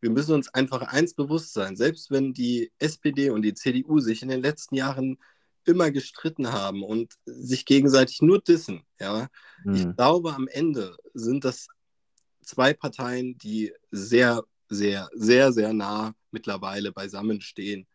[0.00, 4.22] wir müssen uns einfach eins bewusst sein, selbst wenn die SPD und die CDU sich
[4.22, 5.18] in den letzten Jahren
[5.64, 9.28] immer gestritten haben und sich gegenseitig nur dissen, ja,
[9.64, 9.74] mhm.
[9.74, 11.68] ich glaube, am Ende sind das
[12.42, 17.86] zwei Parteien, die sehr, sehr, sehr, sehr nah mittlerweile beisammen stehen,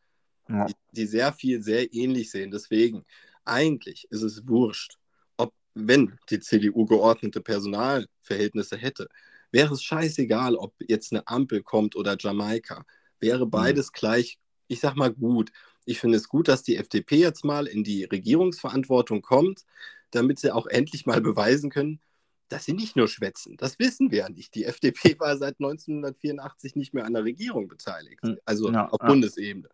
[0.49, 0.65] ja.
[0.65, 2.51] die, die sehr viel, sehr ähnlich sehen.
[2.51, 3.05] Deswegen,
[3.45, 4.97] eigentlich ist es wurscht,
[5.37, 9.07] ob, wenn die CDU geordnete Personalverhältnisse hätte,
[9.51, 12.85] wäre es scheißegal, ob jetzt eine Ampel kommt oder Jamaika.
[13.19, 13.51] Wäre mhm.
[13.51, 13.93] beides mhm.
[13.93, 15.51] gleich, ich sag mal, gut.
[15.85, 19.63] Ich finde es gut, dass die FDP jetzt mal in die Regierungsverantwortung kommt,
[20.11, 22.01] damit sie auch endlich mal beweisen können,
[22.49, 23.57] dass sie nicht nur schwätzen.
[23.57, 24.55] Das wissen wir ja nicht.
[24.55, 28.37] Die FDP war seit 1984 nicht mehr an der Regierung beteiligt, hm.
[28.45, 29.07] also ja, auf ja.
[29.07, 29.69] Bundesebene.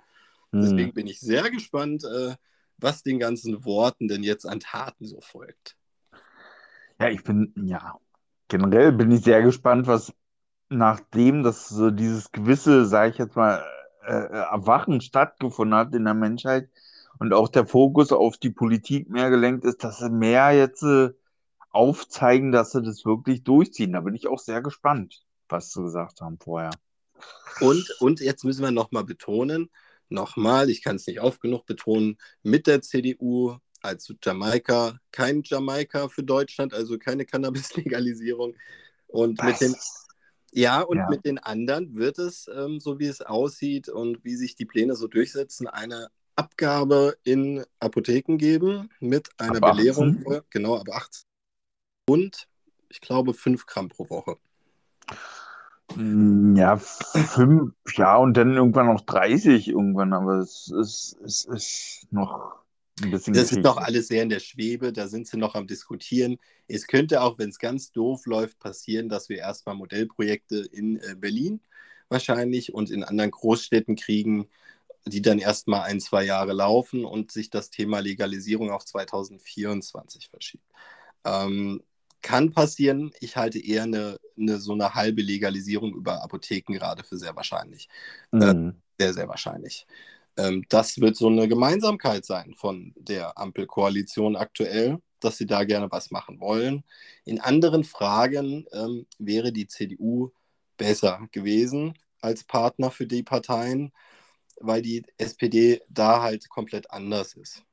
[0.55, 0.93] Deswegen mhm.
[0.93, 2.35] bin ich sehr gespannt, äh,
[2.77, 5.75] was den ganzen Worten denn jetzt an Taten so folgt.
[6.99, 7.97] Ja, ich bin, ja,
[8.49, 10.13] generell bin ich sehr gespannt, was
[10.69, 13.63] nachdem das so dieses gewisse, sage ich jetzt mal,
[14.05, 16.69] äh, äh, Erwachen stattgefunden hat in der Menschheit
[17.19, 20.85] und auch der Fokus auf die Politik mehr gelenkt ist, dass mehr jetzt
[21.73, 23.93] aufzeigen, dass sie das wirklich durchziehen.
[23.93, 26.71] Da bin ich auch sehr gespannt, was sie gesagt haben vorher.
[27.59, 29.69] Und, und jetzt müssen wir nochmal betonen,
[30.09, 36.07] nochmal, ich kann es nicht oft genug betonen, mit der CDU als Jamaika, kein Jamaika
[36.07, 38.55] für Deutschland, also keine Cannabis-Legalisierung.
[39.07, 39.45] Und Was?
[39.47, 39.75] mit den
[40.55, 41.07] ja, und ja.
[41.09, 44.95] mit den anderen wird es, ähm, so wie es aussieht und wie sich die Pläne
[44.95, 50.41] so durchsetzen, eine Abgabe in Apotheken geben mit einer ab Belehrung, 18?
[50.51, 51.32] genau, ab 18.
[52.07, 52.47] Und
[52.89, 54.37] ich glaube 5 Gramm pro Woche.
[55.95, 62.07] Hm, ja, fünf, ja, und dann irgendwann noch 30 irgendwann, aber es ist, es ist
[62.11, 62.55] noch
[63.01, 63.33] ein bisschen.
[63.33, 66.37] Das ist noch alles sehr in der Schwebe, da sind sie noch am Diskutieren.
[66.67, 71.15] Es könnte auch, wenn es ganz doof läuft, passieren, dass wir erstmal Modellprojekte in äh,
[71.15, 71.61] Berlin
[72.09, 74.47] wahrscheinlich und in anderen Großstädten kriegen,
[75.05, 80.65] die dann erstmal ein, zwei Jahre laufen und sich das Thema Legalisierung auf 2024 verschiebt.
[81.25, 81.83] Ähm,
[82.23, 83.11] kann passieren.
[83.19, 87.87] Ich halte eher eine, eine, so eine halbe Legalisierung über Apotheken gerade für sehr wahrscheinlich.
[88.31, 88.69] Äh, mhm.
[88.69, 89.85] Äh, sehr, sehr wahrscheinlich.
[90.37, 95.91] Ähm, das wird so eine Gemeinsamkeit sein von der Ampelkoalition aktuell, dass sie da gerne
[95.91, 96.83] was machen wollen.
[97.25, 100.31] In anderen Fragen ähm, wäre die CDU
[100.77, 103.91] besser gewesen als Partner für die Parteien,
[104.59, 107.63] weil die SPD da halt komplett anders ist.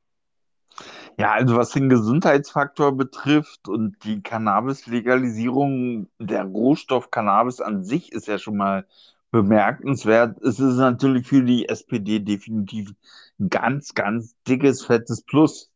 [1.19, 8.27] Ja, also was den Gesundheitsfaktor betrifft und die Cannabis-Legalisierung, der Rohstoff Cannabis an sich ist
[8.27, 8.87] ja schon mal
[9.31, 10.41] bemerkenswert.
[10.43, 12.93] Es ist natürlich für die SPD definitiv
[13.39, 15.71] ein ganz, ganz dickes, fettes Plus,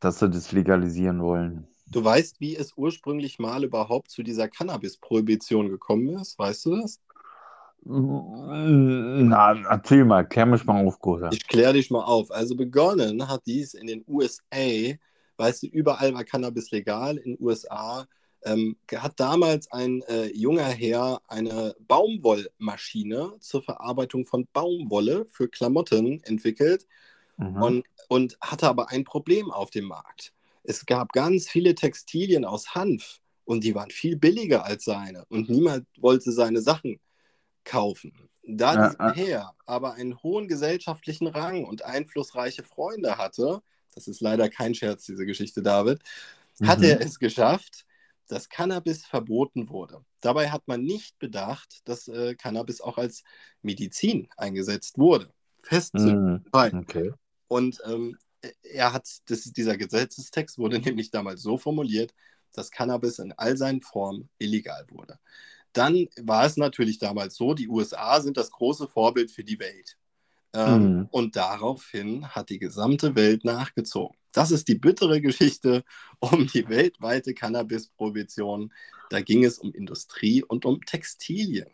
[0.00, 1.66] dass sie das legalisieren wollen.
[1.86, 6.38] Du weißt, wie es ursprünglich mal überhaupt zu dieser Cannabis-Prohibition gekommen ist?
[6.38, 7.00] Weißt du das?
[7.86, 11.30] Na, erzähl mal, klär mich mal auf, Großer.
[11.32, 12.30] Ich klär dich mal auf.
[12.30, 14.94] Also begonnen hat dies in den USA,
[15.36, 18.06] weißt du, überall war Cannabis legal in den USA.
[18.46, 26.22] Ähm, hat damals ein äh, junger Herr eine Baumwollmaschine zur Verarbeitung von Baumwolle für Klamotten
[26.24, 26.86] entwickelt
[27.38, 27.62] mhm.
[27.62, 30.32] und, und hatte aber ein Problem auf dem Markt.
[30.62, 35.48] Es gab ganz viele Textilien aus Hanf und die waren viel billiger als seine und
[35.48, 36.98] niemand wollte seine Sachen
[37.64, 38.28] kaufen.
[38.46, 43.62] Da ja, dieser Herr aber einen hohen gesellschaftlichen Rang und einflussreiche Freunde hatte,
[43.94, 46.00] das ist leider kein Scherz, diese Geschichte, David,
[46.62, 46.84] hat mhm.
[46.84, 47.86] er es geschafft,
[48.28, 50.04] dass Cannabis verboten wurde.
[50.20, 53.22] Dabei hat man nicht bedacht, dass äh, Cannabis auch als
[53.62, 55.32] Medizin eingesetzt wurde.
[55.62, 56.44] Fest mhm.
[56.52, 57.12] okay.
[57.48, 58.16] Und ähm,
[58.62, 62.14] er hat, das dieser Gesetzestext wurde nämlich damals so formuliert,
[62.52, 65.18] dass Cannabis in all seinen Formen illegal wurde.
[65.74, 69.98] Dann war es natürlich damals so, die USA sind das große Vorbild für die Welt.
[70.54, 71.08] Ähm, mhm.
[71.10, 74.16] Und daraufhin hat die gesamte Welt nachgezogen.
[74.32, 75.84] Das ist die bittere Geschichte
[76.20, 78.72] um die weltweite Cannabis-Prohibition.
[79.10, 81.68] Da ging es um Industrie und um Textilien.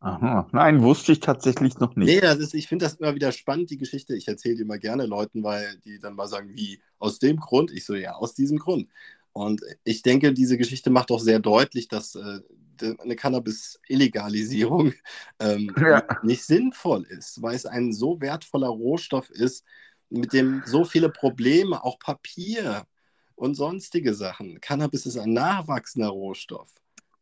[0.00, 0.48] Aha.
[0.52, 2.06] Nein, wusste ich tatsächlich noch nicht.
[2.06, 4.16] Nee, das ist, ich finde das immer wieder spannend, die Geschichte.
[4.16, 7.70] Ich erzähle die immer gerne Leuten, weil die dann mal sagen, wie, aus dem Grund?
[7.70, 8.88] Ich so, ja, aus diesem Grund.
[9.32, 12.40] Und ich denke, diese Geschichte macht auch sehr deutlich, dass äh,
[12.98, 14.92] eine Cannabis-Illegalisierung
[15.38, 16.04] ähm, ja.
[16.22, 19.64] nicht sinnvoll ist, weil es ein so wertvoller Rohstoff ist,
[20.08, 22.84] mit dem so viele Probleme, auch Papier
[23.36, 24.60] und sonstige Sachen.
[24.60, 26.68] Cannabis ist ein nachwachsender Rohstoff.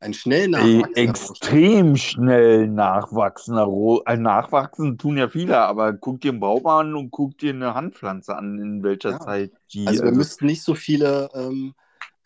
[0.01, 2.09] Ein schnell nachwachsender Extrem Rohstoff.
[2.09, 4.15] schnell nachwachsender Rohstoff.
[4.15, 7.75] Äh, nachwachsen tun ja viele, aber guck dir einen Baum an und guck dir eine
[7.75, 9.21] Handpflanze an, in welcher ja.
[9.21, 9.87] Zeit die.
[9.87, 11.75] Also wir also müssten nicht so viele ähm,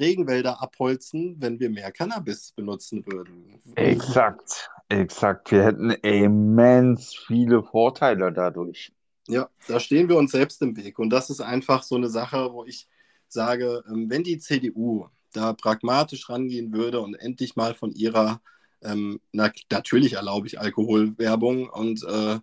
[0.02, 3.60] Regenwälder abholzen, wenn wir mehr Cannabis benutzen würden.
[3.76, 5.50] Exakt, exakt.
[5.52, 8.92] Wir hätten immens viele Vorteile dadurch.
[9.28, 10.98] Ja, da stehen wir uns selbst im Weg.
[10.98, 12.88] Und das ist einfach so eine Sache, wo ich
[13.28, 18.42] sage, ähm, wenn die CDU da pragmatisch rangehen würde und endlich mal von ihrer,
[18.82, 22.40] ähm, na, natürlich erlaube ich Alkoholwerbung und äh,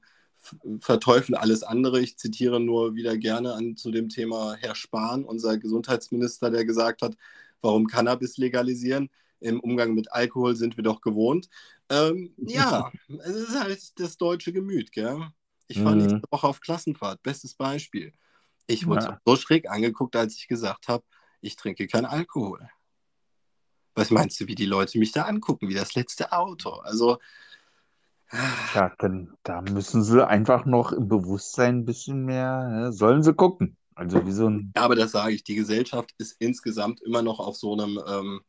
[0.80, 2.00] verteufeln alles andere.
[2.00, 7.02] Ich zitiere nur wieder gerne an, zu dem Thema Herr Spahn, unser Gesundheitsminister, der gesagt
[7.02, 7.16] hat,
[7.62, 9.10] warum Cannabis legalisieren?
[9.40, 11.50] Im Umgang mit Alkohol sind wir doch gewohnt.
[11.90, 12.92] Ähm, ja,
[13.24, 15.32] es ist halt das deutsche Gemüt, gell?
[15.68, 16.00] Ich war mhm.
[16.00, 18.14] nächste Woche auf Klassenfahrt, bestes Beispiel.
[18.68, 19.22] Ich wurde ja.
[19.26, 21.04] so schräg angeguckt, als ich gesagt habe,
[21.42, 22.70] ich trinke keinen Alkohol.
[23.96, 26.70] Was meinst du, wie die Leute mich da angucken, wie das letzte Auto?
[26.70, 27.18] Also.
[28.76, 33.34] Ja, dann da müssen sie einfach noch im Bewusstsein ein bisschen mehr, ja, sollen sie
[33.34, 33.76] gucken.
[34.00, 34.72] Also wie so ein.
[34.78, 38.42] Ja, aber das sage ich, die Gesellschaft ist insgesamt immer noch auf so einem ähm,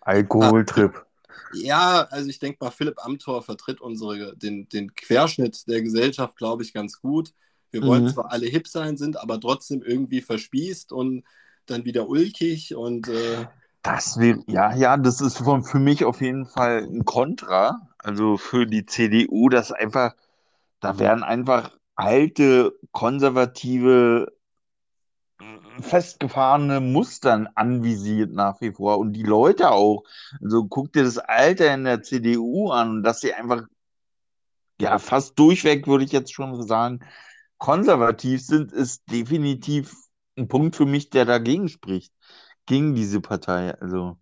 [0.00, 1.06] Alkoholtrip.
[1.54, 6.62] Ja, also ich denke mal, Philipp Amthor vertritt unsere, den, den Querschnitt der Gesellschaft, glaube
[6.62, 7.32] ich, ganz gut.
[7.70, 8.08] Wir wollen mhm.
[8.08, 11.24] zwar alle hip sein, sind aber trotzdem irgendwie verspießt und
[11.64, 13.08] dann wieder ulkig und.
[13.08, 13.46] Äh,
[13.82, 17.88] das wäre, ja, ja, das ist von, für mich auf jeden Fall ein Kontra.
[17.96, 20.14] Also für die CDU, dass einfach,
[20.80, 24.37] da werden einfach alte, konservative
[25.80, 30.04] festgefahrene Mustern anvisiert nach wie vor und die Leute auch.
[30.42, 33.62] Also guck dir das Alter in der CDU an, dass sie einfach,
[34.80, 37.00] ja, fast durchweg, würde ich jetzt schon sagen,
[37.58, 39.94] konservativ sind, ist definitiv
[40.36, 42.12] ein Punkt für mich, der dagegen spricht,
[42.66, 43.74] gegen diese Partei.
[43.80, 44.18] Also.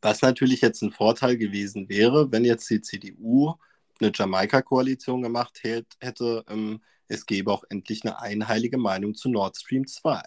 [0.00, 3.54] Was natürlich jetzt ein Vorteil gewesen wäre, wenn jetzt die CDU
[4.00, 9.86] eine Jamaika-Koalition gemacht hätte, ähm, es gäbe auch endlich eine einheilige Meinung zu Nord Stream
[9.86, 10.22] 2.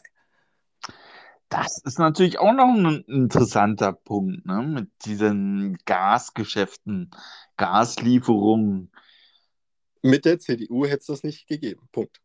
[1.50, 4.62] Das ist natürlich auch noch ein interessanter Punkt, ne?
[4.62, 7.10] Mit diesen Gasgeschäften,
[7.58, 8.92] Gaslieferungen.
[10.04, 11.90] Mit der CDU hätte es das nicht gegeben.
[11.92, 12.22] Punkt.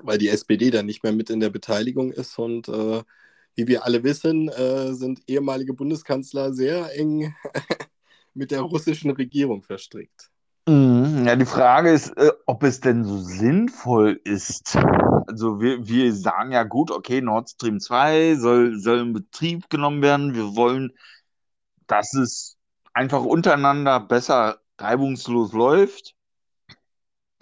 [0.00, 3.02] Weil die SPD dann nicht mehr mit in der Beteiligung ist und äh,
[3.56, 7.34] wie wir alle wissen, äh, sind ehemalige Bundeskanzler sehr eng
[8.34, 10.30] mit der russischen Regierung verstrickt.
[10.68, 11.24] Mhm.
[11.26, 14.78] Ja, die Frage ist, äh, ob es denn so sinnvoll ist.
[15.28, 20.02] Also wir, wir sagen ja gut, okay, Nord Stream 2 soll, soll in Betrieb genommen
[20.02, 20.34] werden.
[20.34, 20.92] Wir wollen,
[21.86, 22.56] dass es
[22.94, 26.14] einfach untereinander besser reibungslos läuft.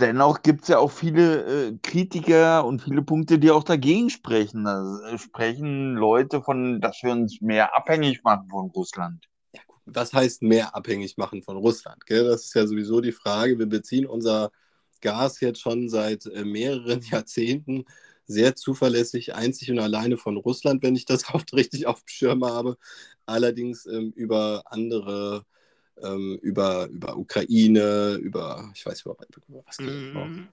[0.01, 4.65] Dennoch gibt es ja auch viele äh, Kritiker und viele Punkte, die auch dagegen sprechen.
[4.65, 9.27] Da sprechen Leute von, dass wir uns mehr abhängig machen von Russland
[9.87, 12.05] was heißt mehr abhängig machen von Russland?
[12.07, 12.25] Gell?
[12.25, 13.59] Das ist ja sowieso die Frage.
[13.59, 14.51] Wir beziehen unser
[15.01, 17.85] Gas jetzt schon seit äh, mehreren Jahrzehnten
[18.27, 22.45] sehr zuverlässig, einzig und alleine von Russland, wenn ich das auch richtig auf dem Schirm
[22.45, 22.77] habe.
[23.25, 25.45] Allerdings ähm, über andere,
[26.03, 30.49] ähm, über, über Ukraine, über, ich weiß überhaupt nicht, über was mm.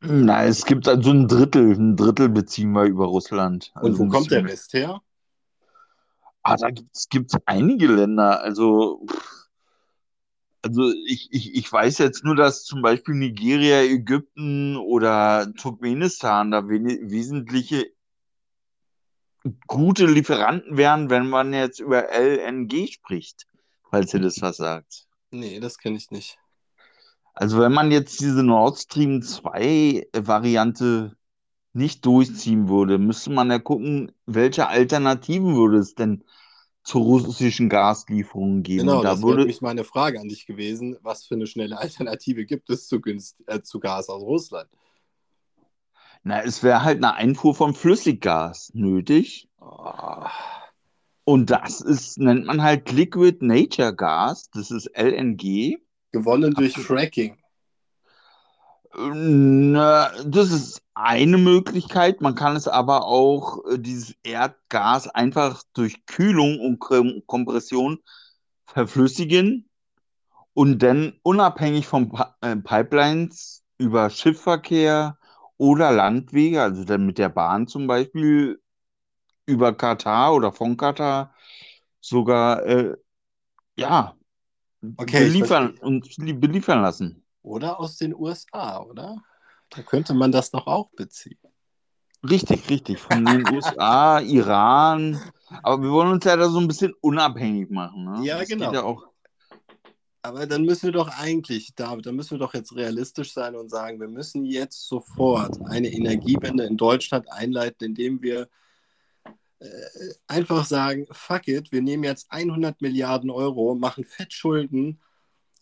[0.00, 3.72] Nein, es gibt also ein Drittel, ein Drittel beziehen wir über Russland.
[3.74, 5.00] Also und wo kommt der Rest her?
[6.42, 8.40] Ah, da gibt es einige Länder.
[8.40, 9.04] Also,
[10.66, 16.68] also ich, ich, ich weiß jetzt nur, dass zum Beispiel Nigeria, Ägypten oder Turkmenistan da
[16.68, 17.86] we wesentliche
[19.68, 23.46] gute Lieferanten wären, wenn man jetzt über LNG spricht,
[23.88, 25.06] falls ihr das was sagt.
[25.30, 26.36] Nee, das kenne ich nicht.
[27.32, 31.16] Also wenn man jetzt diese Nord Stream 2 Variante
[31.74, 36.24] nicht durchziehen würde, müsste man ja gucken, welche Alternativen würde es denn
[36.86, 38.86] zu russischen Gaslieferungen geben.
[38.86, 40.96] Genau, da das würde mich meine Frage an dich gewesen.
[41.02, 44.70] Was für eine schnelle Alternative gibt es zu, Günst, äh, zu Gas aus Russland?
[46.22, 49.48] Na, es wäre halt eine Einfuhr von Flüssiggas nötig.
[49.60, 50.26] Oh.
[51.24, 54.48] Und das ist, nennt man halt Liquid Nature Gas.
[54.52, 55.78] Das ist LNG.
[56.12, 57.36] Gewonnen durch Fracking.
[58.96, 62.22] Na, das ist eine Möglichkeit.
[62.22, 66.80] Man kann es aber auch, äh, dieses Erdgas, einfach durch Kühlung und
[67.26, 67.98] Kompression
[68.64, 69.68] verflüssigen
[70.54, 75.18] und dann unabhängig von äh, Pipelines über Schiffverkehr
[75.58, 78.58] oder Landwege, also dann mit der Bahn zum Beispiel,
[79.44, 81.34] über Katar oder von Katar
[82.00, 82.96] sogar, äh,
[83.76, 84.16] ja,
[84.96, 87.22] okay, beliefern, uns beliefern lassen.
[87.42, 89.22] Oder aus den USA, oder?
[89.70, 91.38] Da könnte man das doch auch beziehen.
[92.28, 92.98] Richtig, richtig.
[92.98, 95.20] Von den USA, Iran.
[95.62, 98.04] Aber wir wollen uns ja da so ein bisschen unabhängig machen.
[98.04, 98.24] Ne?
[98.24, 98.72] Ja, das genau.
[98.72, 98.96] Ja.
[100.22, 103.70] Aber dann müssen wir doch eigentlich, David, dann müssen wir doch jetzt realistisch sein und
[103.70, 108.48] sagen, wir müssen jetzt sofort eine Energiewende in Deutschland einleiten, indem wir
[109.60, 109.68] äh,
[110.26, 115.00] einfach sagen, fuck it, wir nehmen jetzt 100 Milliarden Euro, machen Fettschulden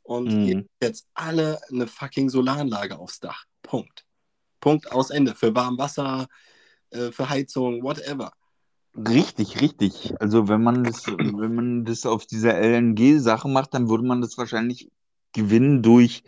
[0.05, 0.69] und mhm.
[0.81, 3.45] jetzt alle eine fucking Solaranlage aufs Dach.
[3.63, 4.05] Punkt.
[4.61, 5.35] Punkt aus Ende.
[5.35, 6.29] Für Warmwasser,
[6.91, 8.33] äh, für Heizung, whatever.
[8.97, 10.15] Richtig, richtig.
[10.21, 14.39] Also wenn man das, wenn man das auf dieser LNG-Sache macht, dann würde man das
[14.39, 14.91] wahrscheinlich
[15.33, 16.23] gewinnen durch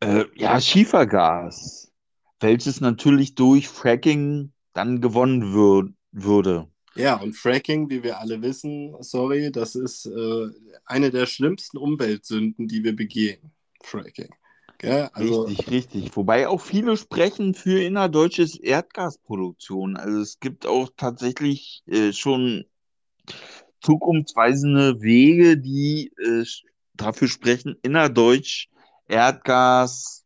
[0.00, 1.92] äh, ja, Schiefergas,
[2.40, 6.68] welches natürlich durch Fracking dann gewonnen wür würde.
[6.96, 10.46] Ja, und Fracking, wie wir alle wissen, sorry, das ist äh,
[10.84, 13.52] eine der schlimmsten Umweltsünden, die wir begehen.
[13.82, 14.30] Fracking.
[14.78, 15.08] Gell?
[15.12, 16.16] Also, richtig, richtig.
[16.16, 19.96] Wobei auch viele sprechen für innerdeutsches Erdgasproduktion.
[19.96, 22.64] Also es gibt auch tatsächlich äh, schon
[23.80, 26.44] zukunftsweisende Wege, die äh,
[26.94, 28.68] dafür sprechen, innerdeutsch
[29.08, 30.24] Erdgas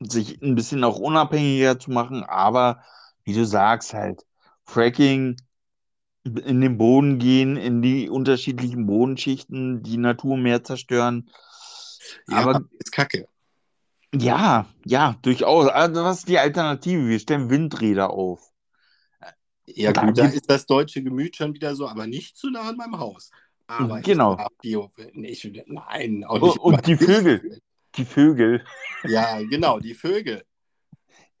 [0.00, 2.24] sich ein bisschen auch unabhängiger zu machen.
[2.24, 2.82] Aber
[3.24, 4.24] wie du sagst, halt,
[4.64, 5.36] Fracking
[6.24, 11.30] in den Boden gehen, in die unterschiedlichen Bodenschichten, die Natur mehr zerstören.
[12.28, 13.26] Ja, aber ist kacke.
[14.14, 15.68] Ja, ja, durchaus.
[15.68, 17.06] Also, was ist die Alternative?
[17.06, 18.52] Wir stellen Windräder auf.
[19.66, 22.76] Ja, gut, da ist das deutsche Gemüt schon wieder so, aber nicht zu nah an
[22.76, 23.30] meinem Haus.
[23.68, 24.36] Aber genau.
[24.60, 26.58] Bio, nicht, nein, auch nicht.
[26.58, 27.60] Und, und die Vögel.
[27.94, 28.64] Die Vögel.
[29.04, 30.44] Ja, genau, die Vögel.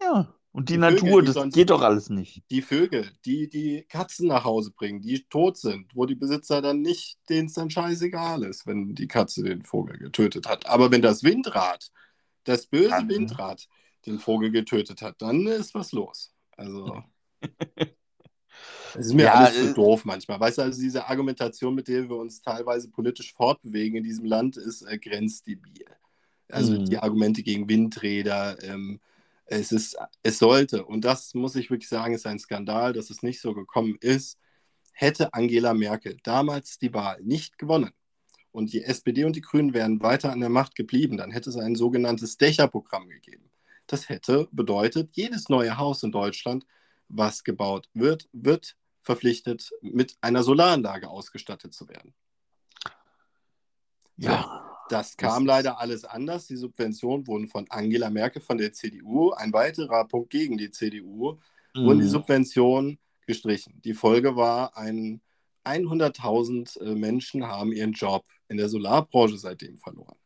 [0.00, 0.32] Ja.
[0.52, 2.42] Und die, die Natur, Vögel, das geht doch alles nicht.
[2.50, 6.82] Die Vögel, die die Katzen nach Hause bringen, die tot sind, wo die Besitzer dann
[6.82, 10.66] nicht, denen es dann scheißegal ist, wenn die Katze den Vogel getötet hat.
[10.66, 11.92] Aber wenn das Windrad,
[12.44, 13.08] das böse ja.
[13.08, 13.68] Windrad,
[14.06, 16.34] den Vogel getötet hat, dann ist was los.
[16.56, 17.02] Also.
[18.94, 20.40] Es ist mir ja, alles zu so doof manchmal.
[20.40, 24.56] Weißt du, also diese Argumentation, mit der wir uns teilweise politisch fortbewegen in diesem Land,
[24.56, 25.84] ist äh, grenzdebil.
[26.48, 26.86] Also mhm.
[26.86, 29.00] die Argumente gegen Windräder, ähm,
[29.50, 33.22] es, ist, es sollte, und das muss ich wirklich sagen, ist ein Skandal, dass es
[33.22, 34.38] nicht so gekommen ist,
[34.92, 37.90] hätte Angela Merkel damals die Wahl nicht gewonnen
[38.52, 41.56] und die SPD und die Grünen wären weiter an der Macht geblieben, dann hätte es
[41.56, 43.50] ein sogenanntes Dächerprogramm gegeben.
[43.88, 46.64] Das hätte bedeutet, jedes neue Haus in Deutschland,
[47.08, 52.14] was gebaut wird, wird verpflichtet, mit einer Solaranlage ausgestattet zu werden.
[54.16, 54.69] Ja.
[54.90, 56.48] Das kam leider alles anders.
[56.48, 61.38] Die Subventionen wurden von Angela Merkel von der CDU, ein weiterer Punkt gegen die CDU,
[61.74, 61.84] mhm.
[61.84, 62.10] wurden die mhm.
[62.10, 63.80] Subventionen gestrichen.
[63.84, 70.18] Die Folge war, 100.000 äh, Menschen haben ihren Job in der Solarbranche seitdem verloren.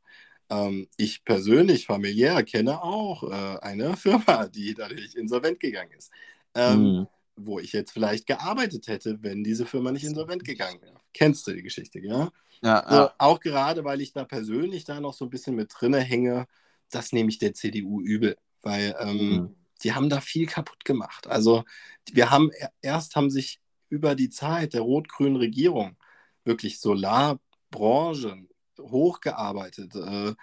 [0.48, 6.10] Ähm, ich persönlich, familiär, kenne auch äh, eine Firma, die dadurch insolvent gegangen ist.
[6.54, 7.06] Ähm, mhm.
[7.36, 11.00] Wo ich jetzt vielleicht gearbeitet hätte, wenn diese Firma nicht insolvent gegangen wäre.
[11.12, 12.30] Kennst du die Geschichte, ja?
[12.64, 13.14] Ja, so, ja.
[13.18, 16.46] Auch gerade, weil ich da persönlich da noch so ein bisschen mit drinne hänge,
[16.90, 19.56] das nehme ich der CDU übel, weil ähm, mhm.
[19.82, 21.26] die haben da viel kaputt gemacht.
[21.26, 21.64] Also
[22.10, 22.50] wir haben
[22.80, 25.96] erst haben sich über die Zeit der rot-grünen Regierung
[26.44, 28.48] wirklich Solarbranchen
[28.80, 29.94] hochgearbeitet.
[29.94, 30.34] Äh,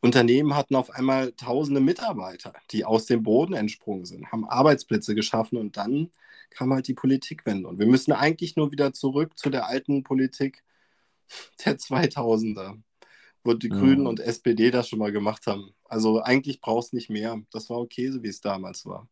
[0.00, 5.58] Unternehmen hatten auf einmal tausende Mitarbeiter, die aus dem Boden entsprungen sind, haben Arbeitsplätze geschaffen
[5.58, 6.10] und dann
[6.50, 7.68] kam halt die Politikwende.
[7.68, 10.62] Und wir müssen eigentlich nur wieder zurück zu der alten Politik,
[11.64, 12.80] der 2000er,
[13.44, 13.76] wo die ja.
[13.76, 15.74] Grünen und SPD das schon mal gemacht haben.
[15.84, 17.40] Also eigentlich brauchst du nicht mehr.
[17.52, 19.08] Das war okay, so wie es damals war.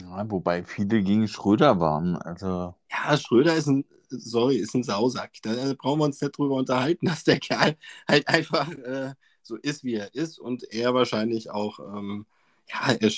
[0.00, 2.16] Ja, wobei viele gegen Schröder waren.
[2.16, 2.74] Also...
[2.90, 5.34] Ja, Schröder ist ein, sorry, ist ein Sausack.
[5.42, 7.76] Da brauchen wir uns nicht drüber unterhalten, dass der Kerl
[8.08, 12.26] halt einfach äh, so ist, wie er ist und er wahrscheinlich auch ähm,
[12.68, 13.12] ja, er,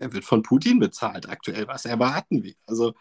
[0.00, 1.68] er wird von Putin bezahlt aktuell.
[1.68, 2.54] Was erwarten wir?
[2.66, 2.94] Also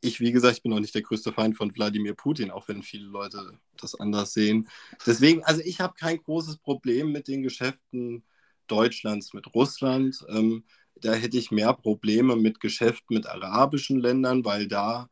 [0.00, 2.82] ich, wie gesagt, ich bin auch nicht der größte Feind von Wladimir Putin, auch wenn
[2.82, 4.68] viele Leute das anders sehen.
[5.06, 8.24] Deswegen, also ich habe kein großes Problem mit den Geschäften
[8.66, 10.24] Deutschlands mit Russland.
[10.28, 10.64] Ähm,
[10.96, 15.08] da hätte ich mehr Probleme mit Geschäften mit arabischen Ländern, weil da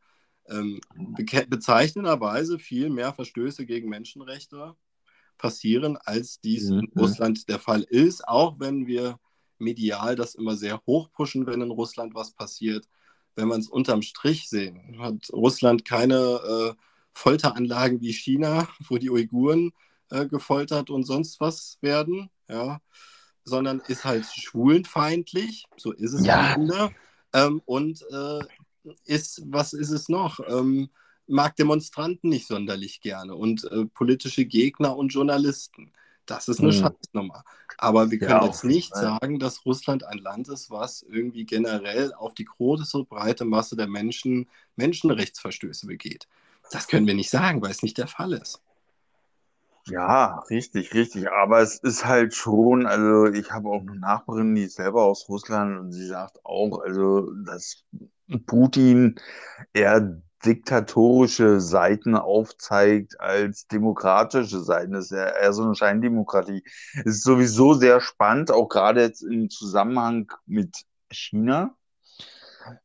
[0.47, 4.75] ähm, be bezeichnenderweise viel mehr Verstöße gegen Menschenrechte
[5.37, 6.79] passieren, als dies mhm.
[6.79, 9.19] in Russland der Fall ist, auch wenn wir
[9.57, 12.87] medial das immer sehr hoch pushen, wenn in Russland was passiert.
[13.35, 16.73] Wenn man es unterm Strich sehen, hat Russland keine äh,
[17.13, 19.71] Folteranlagen wie China, wo die Uiguren
[20.09, 22.79] äh, gefoltert und sonst was werden, ja,
[23.43, 26.53] sondern ist halt schwulenfeindlich, so ist es ja.
[26.53, 26.95] am Ende.
[27.33, 28.39] Ähm, und äh,
[29.05, 30.39] ist, was ist es noch?
[30.47, 30.89] Ähm,
[31.27, 35.91] mag Demonstranten nicht sonderlich gerne und äh, politische Gegner und Journalisten.
[36.25, 36.79] Das ist eine hm.
[36.79, 37.43] Scheißnummer.
[37.77, 39.03] Aber wir können ja, jetzt nicht Fall.
[39.19, 43.87] sagen, dass Russland ein Land ist, was irgendwie generell auf die große breite Masse der
[43.87, 46.27] Menschen Menschenrechtsverstöße begeht.
[46.71, 48.61] Das können wir nicht sagen, weil es nicht der Fall ist.
[49.87, 51.29] Ja, richtig, richtig.
[51.29, 55.29] Aber es ist halt schon, also ich habe auch eine Nachbarin, die ist selber aus
[55.29, 57.83] Russland und sie sagt auch, also dass
[58.47, 59.19] Putin
[59.73, 64.93] eher diktatorische Seiten aufzeigt als demokratische Seiten.
[64.93, 66.63] Das ist ja eher so eine Scheindemokratie.
[67.05, 71.75] Es ist sowieso sehr spannend, auch gerade jetzt im Zusammenhang mit China,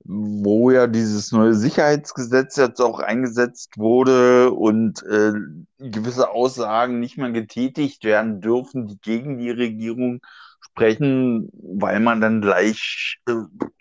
[0.05, 5.33] wo ja dieses neue Sicherheitsgesetz jetzt auch eingesetzt wurde und äh,
[5.79, 10.21] gewisse Aussagen nicht mehr getätigt werden dürfen, die gegen die Regierung
[10.61, 13.35] sprechen, weil man dann gleich äh,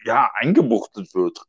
[0.06, 1.49] ja eingebuchtet wird.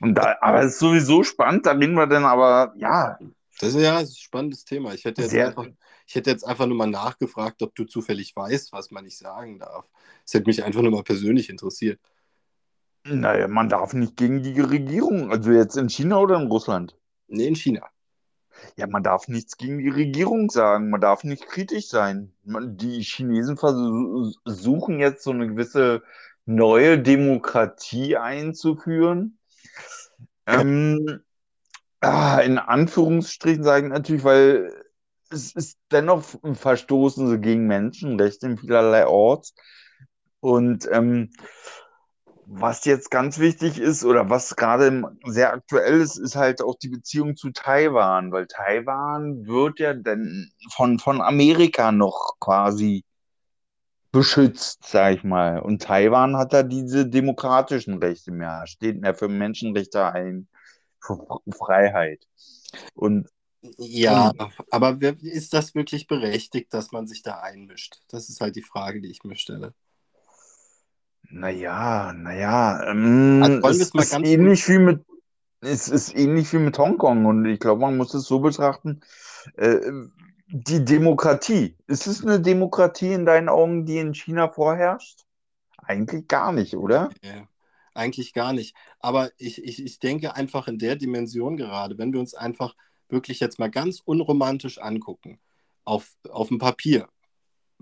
[0.00, 3.18] Und da, aber es ist sowieso spannend, da reden wir dann aber, ja.
[3.60, 4.94] Das ist ja ein spannendes Thema.
[4.94, 5.66] Ich hätte, jetzt einfach,
[6.06, 9.58] ich hätte jetzt einfach nur mal nachgefragt, ob du zufällig weißt, was man nicht sagen
[9.58, 9.84] darf.
[10.24, 12.00] Es hätte mich einfach nur mal persönlich interessiert.
[13.04, 16.96] Naja, man darf nicht gegen die Regierung, also jetzt in China oder in Russland?
[17.28, 17.86] Nee, in China.
[18.76, 22.32] Ja, man darf nichts gegen die Regierung sagen, man darf nicht kritisch sein.
[22.44, 26.02] Man, die Chinesen versuchen jetzt so eine gewisse
[26.46, 29.38] neue Demokratie einzuführen
[30.46, 31.20] ähm,
[32.00, 34.72] ah, in Anführungsstrichen sagen natürlich, weil
[35.30, 36.24] es ist dennoch
[36.54, 39.52] verstoßen sie gegen Menschenrechte in vielerlei Ort.
[40.40, 41.30] Und ähm,
[42.52, 46.88] was jetzt ganz wichtig ist oder was gerade sehr aktuell ist, ist halt auch die
[46.88, 53.04] Beziehung zu Taiwan, weil Taiwan wird ja dann von, von Amerika noch quasi
[54.12, 55.60] beschützt, sag ich mal.
[55.60, 60.48] Und Taiwan hat da diese demokratischen Rechte mehr, steht mehr für Menschenrechte ein,
[61.00, 62.26] für Freiheit.
[62.94, 63.28] Und
[63.78, 67.96] ja, und, aber ist das wirklich berechtigt, dass man sich da einmischt?
[68.08, 69.74] Das ist halt die Frage, die ich mir stelle.
[71.28, 75.04] Naja, naja, ähm, also es ist ähnlich wie mit
[75.60, 79.02] es ist ähnlich wie mit Hongkong und ich glaube, man muss es so betrachten,
[79.56, 79.78] äh,
[80.52, 81.76] die Demokratie.
[81.86, 85.24] Ist es eine Demokratie in deinen Augen, die in China vorherrscht?
[85.78, 87.10] Eigentlich gar nicht, oder?
[87.22, 87.48] Ja,
[87.94, 88.76] eigentlich gar nicht.
[88.98, 92.74] Aber ich, ich, ich denke einfach in der Dimension gerade, wenn wir uns einfach
[93.08, 95.40] wirklich jetzt mal ganz unromantisch angucken,
[95.84, 97.08] auf, auf dem Papier,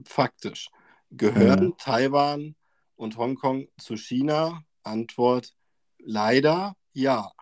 [0.05, 0.71] faktisch,
[1.11, 1.77] gehören mhm.
[1.79, 2.55] Taiwan
[2.97, 4.63] und Hongkong zu China?
[4.83, 5.55] Antwort
[5.99, 7.33] leider ja.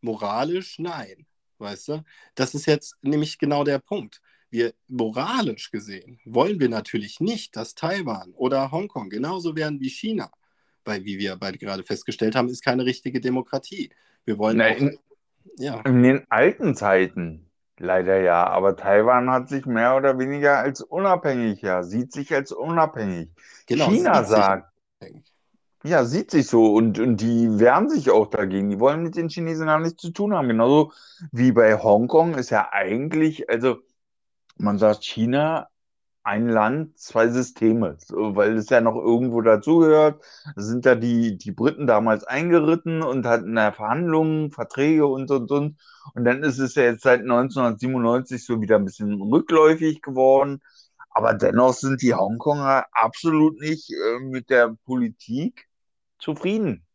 [0.00, 1.26] Moralisch nein.
[1.58, 2.04] Weißt du?
[2.34, 7.74] Das ist jetzt nämlich genau der Punkt wir moralisch gesehen wollen wir natürlich nicht, dass
[7.74, 10.30] Taiwan oder Hongkong genauso werden wie China,
[10.84, 13.90] weil, wie wir beide gerade festgestellt haben, ist keine richtige Demokratie.
[14.24, 14.98] Wir wollen Na, auch, in,
[15.56, 15.80] ja.
[15.82, 21.62] in den alten Zeiten leider ja, aber Taiwan hat sich mehr oder weniger als unabhängig,
[21.62, 23.30] ja, sieht sich als unabhängig.
[23.66, 24.70] Genau, China sagt,
[25.82, 28.68] ja, sieht sich so und, und die wehren sich auch dagegen.
[28.68, 30.48] Die wollen mit den Chinesen gar nichts zu tun haben.
[30.48, 30.92] Genauso
[31.32, 33.78] wie bei Hongkong ist ja eigentlich, also
[34.60, 35.68] man sagt China,
[36.22, 40.22] ein Land, zwei Systeme, weil es ja noch irgendwo dazugehört.
[40.56, 45.78] Sind da die, die Briten damals eingeritten und hatten da Verhandlungen, Verträge und und und.
[46.14, 50.62] Und dann ist es ja jetzt seit 1997 so wieder ein bisschen rückläufig geworden.
[51.10, 55.66] Aber dennoch sind die Hongkonger absolut nicht äh, mit der Politik
[56.18, 56.86] zufrieden.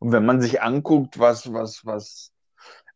[0.00, 2.31] Und wenn man sich anguckt, was, was, was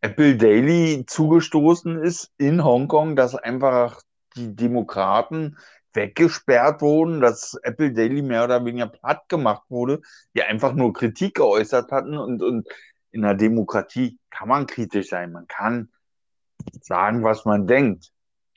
[0.07, 4.03] Apple Daily zugestoßen ist in Hongkong, dass einfach
[4.37, 5.59] die Demokraten
[5.95, 10.03] weggesperrt wurden, dass Apple Daily mehr oder weniger platt gemacht wurde,
[10.33, 12.69] die einfach nur Kritik geäußert hatten und, und
[13.11, 15.89] in einer Demokratie kann man kritisch sein, man kann
[16.81, 18.13] sagen, was man denkt.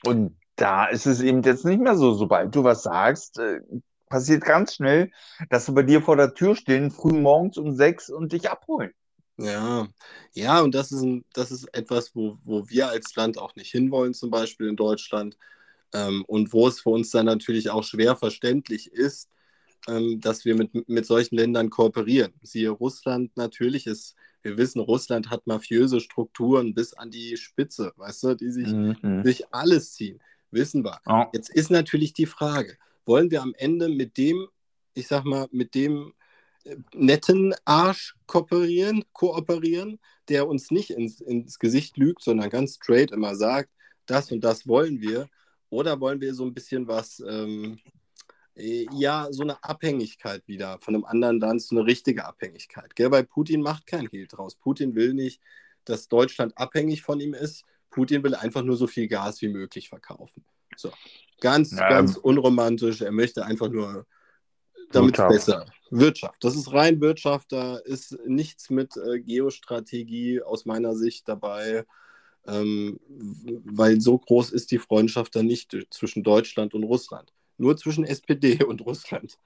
[0.06, 3.62] Und da ist es eben jetzt nicht mehr so, sobald du was sagst, äh,
[4.08, 5.10] passiert ganz schnell,
[5.50, 8.91] dass sie bei dir vor der Tür stehen, früh morgens um sechs und dich abholen.
[9.40, 9.88] Ja,
[10.34, 13.72] ja, und das ist, ein, das ist etwas, wo, wo wir als Land auch nicht
[13.72, 15.38] hinwollen, zum Beispiel in Deutschland.
[15.94, 19.30] Ähm, und wo es für uns dann natürlich auch schwer verständlich ist,
[19.88, 22.34] ähm, dass wir mit, mit solchen Ländern kooperieren.
[22.44, 28.24] Siehe Russland natürlich ist, wir wissen, Russland hat mafiöse Strukturen bis an die Spitze, weißt
[28.24, 29.24] du, die sich mhm.
[29.24, 30.22] durch alles ziehen.
[30.52, 31.00] Wissen wir.
[31.06, 31.26] Oh.
[31.34, 34.48] Jetzt ist natürlich die Frage, wollen wir am Ende mit dem,
[34.94, 36.14] ich sag mal, mit dem
[36.93, 43.36] netten Arsch kooperieren, kooperieren, der uns nicht ins, ins Gesicht lügt, sondern ganz straight immer
[43.36, 43.70] sagt,
[44.05, 45.28] das und das wollen wir.
[45.70, 47.80] Oder wollen wir so ein bisschen was, ähm,
[48.55, 52.95] äh, ja, so eine Abhängigkeit wieder von einem anderen Land, so eine richtige Abhängigkeit.
[52.95, 53.11] Gell?
[53.11, 54.55] Weil Putin macht kein Hehl draus.
[54.55, 55.41] Putin will nicht,
[55.86, 57.65] dass Deutschland abhängig von ihm ist.
[57.89, 60.43] Putin will einfach nur so viel Gas wie möglich verkaufen.
[60.76, 60.91] So.
[61.41, 63.01] Ganz, ja, ganz unromantisch.
[63.01, 64.05] Er möchte einfach nur,
[64.92, 65.66] damit es besser.
[65.92, 66.44] Wirtschaft.
[66.44, 67.52] Das ist rein Wirtschaft.
[67.52, 71.86] Da ist nichts mit äh, Geostrategie aus meiner Sicht dabei.
[72.48, 77.34] Ähm, weil so groß ist die Freundschaft dann nicht zwischen Deutschland und Russland.
[77.58, 79.38] Nur zwischen SPD und Russland.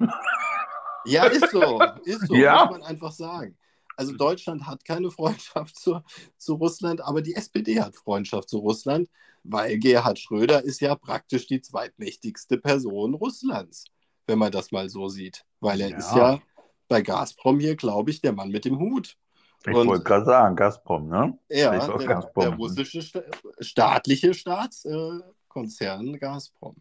[1.05, 1.81] ja, ist so.
[2.03, 2.65] Ist so, ja.
[2.65, 3.57] muss man einfach sagen.
[3.95, 6.01] Also Deutschland hat keine Freundschaft zu,
[6.37, 9.09] zu Russland, aber die SPD hat Freundschaft zu Russland,
[9.43, 13.85] weil Gerhard Schröder ist ja praktisch die zweitmächtigste Person Russlands,
[14.27, 15.45] wenn man das mal so sieht.
[15.59, 15.97] Weil er ja.
[15.97, 16.39] ist ja
[16.87, 19.17] bei Gazprom hier, glaube ich, der Mann mit dem Hut.
[19.65, 21.37] Ich wollte gerade sagen, Gazprom, ne?
[21.49, 22.43] Ja, der, Gazprom.
[22.43, 23.21] der, russische sta
[23.59, 26.75] staatliche Staatskonzern äh, Gazprom.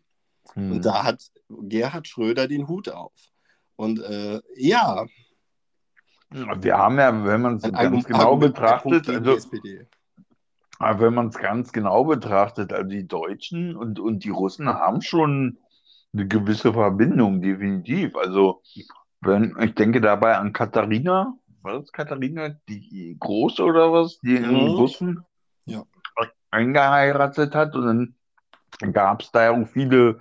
[0.54, 0.72] Hm.
[0.72, 3.12] Und da hat Gerhard Schröder den Hut auf.
[3.76, 5.06] Und äh, ja,
[6.32, 12.04] wir haben ja, wenn man es ganz genau betrachtet, also, wenn man es ganz genau
[12.04, 15.58] betrachtet, also die Deutschen und, und die Russen haben schon
[16.12, 18.16] eine gewisse Verbindung, definitiv.
[18.16, 18.62] Also,
[19.20, 24.44] wenn, ich denke dabei an Katharina, war das Katharina, die Große oder was, die in
[24.44, 25.24] den Russen
[25.64, 25.84] ja.
[26.50, 28.14] eingeheiratet hat und
[28.80, 30.20] dann gab es da ja auch viele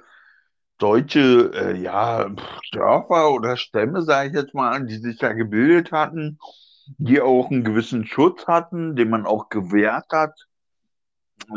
[0.78, 2.30] deutsche äh, ja,
[2.72, 6.40] Dörfer oder Stämme, sage ich jetzt mal, die sich da gebildet hatten,
[6.98, 10.48] die auch einen gewissen Schutz hatten, den man auch gewährt hat,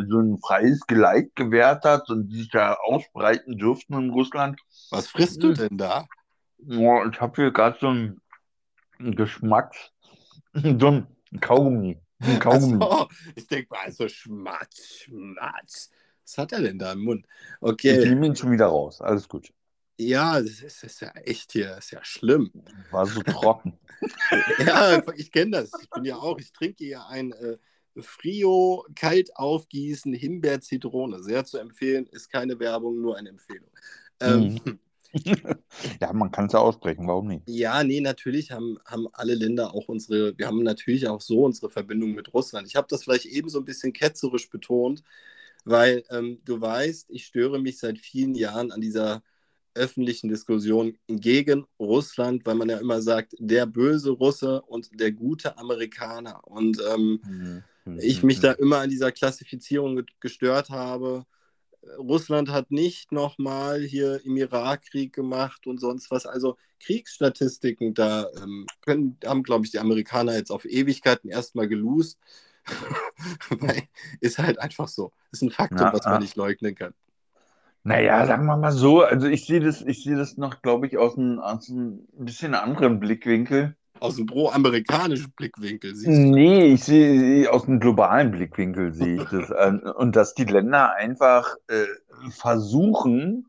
[0.08, 4.60] so ein freies Geleit gewährt hat und sich da ausbreiten dürften in Russland.
[4.90, 5.54] Was frisst du hm.
[5.54, 6.06] denn da?
[6.58, 8.20] Ja, ich habe hier gerade so einen
[8.98, 9.92] Geschmacks,
[10.52, 11.06] so ein
[11.40, 12.00] Kaugummi.
[12.20, 12.78] Ein Kaugummi.
[12.80, 15.90] So, ich denke mal, also Schmatz, Schmatz.
[16.24, 17.26] Was hat er denn da im Mund?
[17.60, 17.98] Okay.
[17.98, 19.00] Ich nehme ihn schon wieder raus.
[19.00, 19.52] Alles gut.
[19.98, 22.50] Ja, das ist, das ist ja echt hier, das ist ja schlimm.
[22.90, 23.78] War so trocken.
[24.58, 25.70] ja, ich kenne das.
[25.80, 27.58] Ich bin ja auch, ich trinke ja ein äh,
[28.00, 31.22] Frio kalt aufgießen Himbeer-Zitrone.
[31.22, 33.70] Sehr zu empfehlen, ist keine Werbung, nur eine Empfehlung.
[34.20, 34.78] Ähm, mhm.
[36.00, 37.42] ja, man kann es ja aussprechen, warum nicht?
[37.46, 41.70] Ja, nee, natürlich haben, haben alle Länder auch unsere, wir haben natürlich auch so unsere
[41.70, 42.66] Verbindung mit Russland.
[42.66, 45.02] Ich habe das vielleicht eben so ein bisschen ketzerisch betont,
[45.64, 49.22] weil ähm, du weißt, ich störe mich seit vielen Jahren an dieser
[49.74, 55.58] öffentlichen Diskussion gegen Russland, weil man ja immer sagt, der böse Russe und der gute
[55.58, 56.46] Amerikaner.
[56.46, 57.64] Und ähm, mhm.
[57.98, 61.24] Ich mich da immer an dieser Klassifizierung gestört habe.
[61.98, 66.26] Russland hat nicht nochmal hier im Irakkrieg gemacht und sonst was.
[66.26, 72.18] Also Kriegsstatistiken, da ähm, können, haben, glaube ich, die Amerikaner jetzt auf Ewigkeiten erstmal gelost.
[73.50, 73.82] Weil
[74.20, 75.12] ist halt einfach so.
[75.30, 76.94] Ist ein Faktum, was man nicht leugnen kann.
[77.82, 80.96] Naja, sagen wir mal so, also ich sehe das, ich sehe das noch, glaube ich,
[80.96, 83.76] aus einem, aus einem bisschen anderen Blickwinkel.
[84.00, 86.10] Aus einem pro-amerikanischen Blickwinkel siehst du?
[86.10, 89.50] Nee, ich sehe aus einem globalen Blickwinkel sehe ich das.
[89.96, 91.84] Und dass die Länder einfach äh,
[92.30, 93.46] versuchen,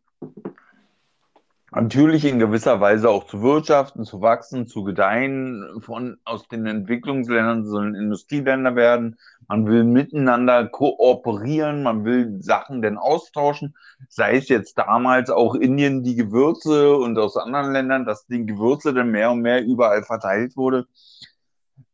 [1.75, 5.81] natürlich in gewisser Weise auch zu wirtschaften, zu wachsen, zu gedeihen.
[5.81, 9.17] Von, aus den Entwicklungsländern sollen Industrieländer werden.
[9.47, 13.75] Man will miteinander kooperieren, man will Sachen denn austauschen.
[14.07, 18.93] Sei es jetzt damals auch Indien die Gewürze und aus anderen Ländern, dass die Gewürze
[18.93, 20.87] dann mehr und mehr überall verteilt wurde.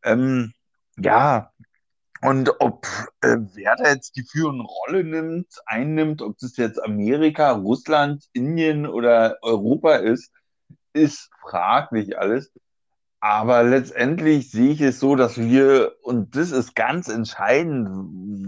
[0.03, 0.53] Ähm,
[0.97, 1.50] ja,
[2.23, 2.85] und ob
[3.21, 8.85] äh, wer da jetzt die führende Rolle nimmt, einnimmt, ob das jetzt Amerika, Russland, Indien
[8.85, 10.31] oder Europa ist,
[10.93, 12.51] ist fraglich alles.
[13.19, 17.87] Aber letztendlich sehe ich es so, dass wir, und das ist ganz entscheidend,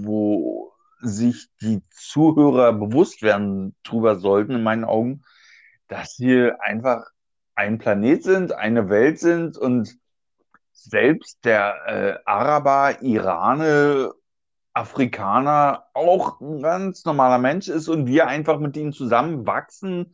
[0.05, 5.23] wo sich die Zuhörer bewusst werden drüber sollten, in meinen Augen,
[5.87, 7.05] dass wir einfach
[7.55, 9.95] ein Planet sind, eine Welt sind und
[10.73, 14.13] selbst der äh, Araber, Iraner,
[14.73, 20.13] Afrikaner auch ein ganz normaler Mensch ist und wir einfach mit ihnen zusammenwachsen,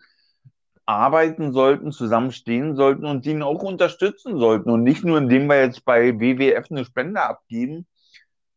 [0.89, 4.71] zusammenarbeiten sollten, zusammenstehen sollten und ihn auch unterstützen sollten.
[4.71, 7.85] Und nicht nur, indem wir jetzt bei WWF eine Spende abgeben,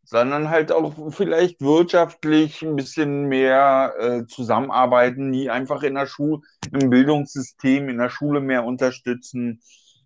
[0.05, 6.41] sondern halt auch vielleicht wirtschaftlich ein bisschen mehr äh, zusammenarbeiten, nie einfach in der Schule,
[6.73, 9.61] im Bildungssystem, in der Schule mehr unterstützen,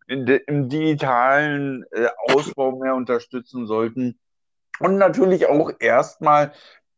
[0.08, 4.18] de, im digitalen äh, Ausbau mehr unterstützen sollten.
[4.78, 6.52] Und natürlich auch erstmal,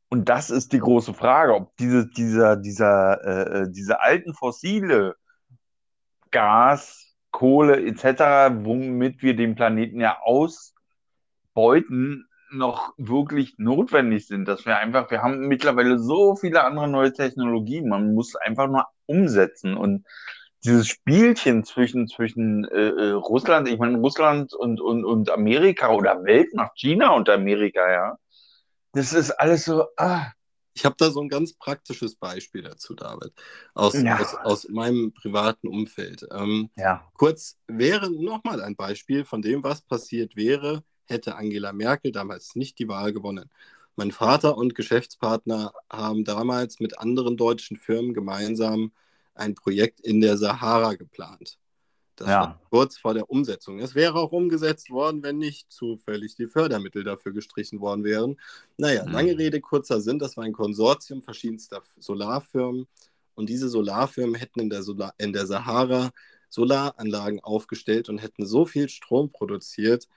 [0.09, 5.15] und das ist die große Frage, ob diese, dieser, dieser, äh, äh diese alten fossile
[6.31, 14.79] Gas, Kohle etc., womit wir den Planeten ja ausbeuten, noch wirklich notwendig sind, dass wir
[14.79, 20.07] einfach, wir haben mittlerweile so viele andere neue Technologien, man muss einfach nur umsetzen und
[20.65, 26.25] dieses Spielchen zwischen, zwischen äh, äh Russland, ich meine Russland und, und, und Amerika oder
[26.25, 28.19] Welt nach China und Amerika, ja,
[28.93, 30.27] das ist alles so, ah.
[30.75, 33.33] Ich habe da so ein ganz praktisches Beispiel dazu, David,
[33.75, 34.17] aus, ja.
[34.21, 36.25] aus, aus meinem privaten Umfeld.
[36.31, 37.05] Ähm, ja.
[37.15, 42.79] Kurz wäre nochmal ein Beispiel von dem, was passiert wäre, hätte Angela Merkel damals nicht
[42.79, 43.51] die Wahl gewonnen.
[43.97, 48.93] Mein Vater und Geschäftspartner haben damals mit anderen deutschen Firmen gemeinsam
[49.39, 51.59] ein Projekt in der Sahara geplant.
[52.16, 52.41] Das ja.
[52.41, 53.78] war kurz vor der Umsetzung.
[53.78, 58.36] Es wäre auch umgesetzt worden, wenn nicht zufällig die Fördermittel dafür gestrichen worden wären.
[58.76, 59.12] Naja, mhm.
[59.12, 60.18] lange Rede, kurzer Sinn.
[60.18, 62.89] Das war ein Konsortium verschiedenster Solarfirmen.
[63.34, 66.11] Und diese Solarfirmen hätten in der, Solar in der Sahara
[66.49, 70.09] Solaranlagen aufgestellt und hätten so viel Strom produziert,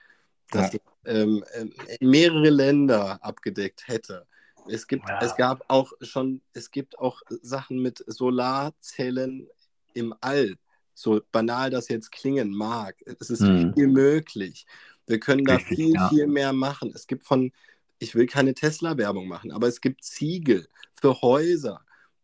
[0.50, 0.80] das ja.
[1.04, 4.26] ähm, ähm, mehrere Länder abgedeckt hätte.
[4.68, 5.20] Es, gibt, ja.
[5.20, 9.48] es gab auch schon, es gibt auch Sachen mit Solarzellen
[9.94, 10.56] im All.
[10.94, 12.96] So banal das jetzt klingen mag.
[13.20, 13.74] Es ist hm.
[13.74, 14.66] viel möglich.
[15.06, 16.08] Wir können da Richtig, viel, ja.
[16.08, 16.92] viel mehr machen.
[16.94, 17.52] Es gibt von,
[17.98, 21.80] ich will keine Tesla-Werbung machen, aber es gibt Ziegel für Häuser,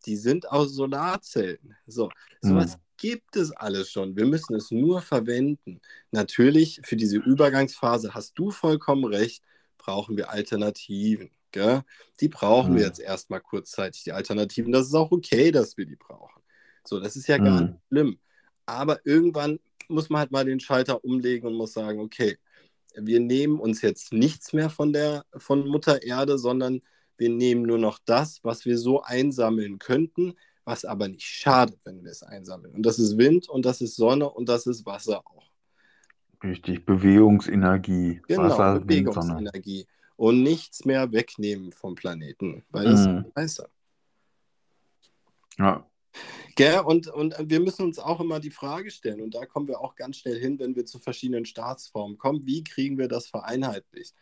[0.06, 1.74] die sind aus Solarzellen.
[1.86, 2.10] So,
[2.40, 4.16] sowas hm gibt es alles schon.
[4.16, 5.80] Wir müssen es nur verwenden.
[6.10, 9.42] Natürlich, für diese Übergangsphase hast du vollkommen recht,
[9.78, 11.30] brauchen wir Alternativen.
[11.52, 11.82] Gell?
[12.20, 12.76] Die brauchen mhm.
[12.76, 14.72] wir jetzt erstmal kurzzeitig, die Alternativen.
[14.72, 16.42] Das ist auch okay, dass wir die brauchen.
[16.84, 17.44] So, das ist ja mhm.
[17.44, 18.18] gar nicht schlimm.
[18.66, 22.36] Aber irgendwann muss man halt mal den Schalter umlegen und muss sagen, okay,
[22.94, 26.82] wir nehmen uns jetzt nichts mehr von der von Mutter Erde, sondern
[27.16, 30.34] wir nehmen nur noch das, was wir so einsammeln könnten,
[30.64, 32.74] was aber nicht schadet, wenn wir es einsammeln.
[32.74, 35.48] Und das ist Wind und das ist Sonne und das ist Wasser auch.
[36.42, 38.20] Richtig, Bewegungsenergie.
[38.28, 39.86] Genau, Wasser, Bewegungsenergie.
[40.18, 43.18] Und nichts mehr wegnehmen vom Planeten, weil das mm.
[43.18, 43.70] ist scheiße.
[45.58, 45.88] Ja.
[46.56, 46.80] Gell?
[46.80, 49.94] Und, und wir müssen uns auch immer die Frage stellen, und da kommen wir auch
[49.94, 54.12] ganz schnell hin, wenn wir zu verschiedenen Staatsformen kommen, wie kriegen wir das vereinheitlicht?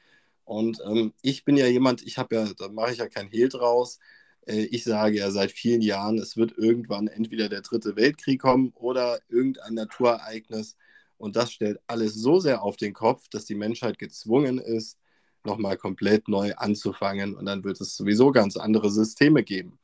[0.44, 3.48] Und ähm, ich bin ja jemand, ich habe ja, da mache ich ja kein Hehl
[3.48, 3.98] draus,
[4.46, 8.70] äh, ich sage ja seit vielen Jahren, es wird irgendwann entweder der dritte Weltkrieg kommen
[8.74, 10.76] oder irgendein Naturereignis.
[11.16, 14.98] Und das stellt alles so sehr auf den Kopf, dass die Menschheit gezwungen ist,
[15.46, 17.34] nochmal komplett neu anzufangen.
[17.34, 19.78] Und dann wird es sowieso ganz andere Systeme geben.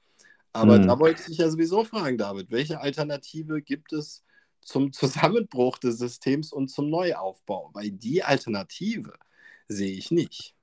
[0.52, 0.86] Aber hm.
[0.86, 4.22] da wollte ich ja sowieso fragen, David, welche Alternative gibt es
[4.60, 7.70] zum Zusammenbruch des Systems und zum Neuaufbau?
[7.72, 9.14] Weil die Alternative
[9.68, 10.54] sehe ich nicht.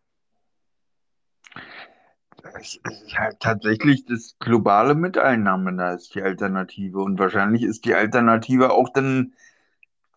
[2.59, 6.99] Es ist halt tatsächlich das globale Miteinander, da ist die Alternative.
[7.01, 9.33] Und wahrscheinlich ist die Alternative auch dann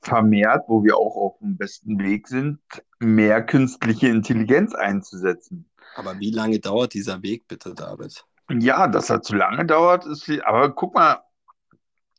[0.02, 2.58] vermehrt, wo wir auch auf dem besten Weg sind,
[2.98, 5.70] mehr künstliche Intelligenz einzusetzen.
[5.94, 8.24] Aber wie lange dauert dieser Weg bitte, David?
[8.50, 10.28] Ja, dass er zu lange dauert, ist.
[10.44, 11.22] Aber guck mal,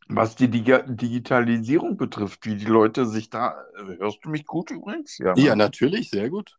[0.07, 3.55] was die Digitalisierung betrifft, wie die Leute sich da.
[3.97, 5.17] Hörst du mich gut übrigens?
[5.17, 6.57] Ja, ja natürlich, sehr gut.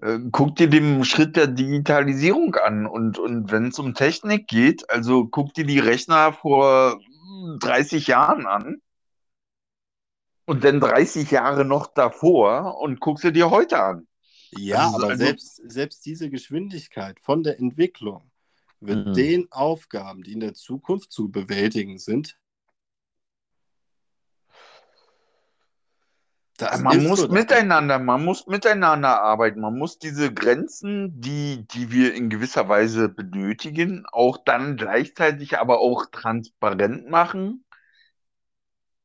[0.00, 4.88] Äh, guck dir den Schritt der Digitalisierung an und, und wenn es um Technik geht,
[4.90, 7.00] also guck dir die Rechner vor
[7.60, 8.80] 30 Jahren an
[10.46, 14.06] und dann 30 Jahre noch davor und guck sie dir heute an.
[14.52, 18.30] Ja, also, aber also, selbst, selbst diese Geschwindigkeit von der Entwicklung
[18.80, 19.12] wird mhm.
[19.12, 22.36] den Aufgaben, die in der Zukunft zu bewältigen sind,
[26.60, 29.60] Das man muss so miteinander, man muss miteinander arbeiten.
[29.60, 35.80] Man muss diese Grenzen, die, die wir in gewisser Weise benötigen, auch dann gleichzeitig aber
[35.80, 37.64] auch transparent machen,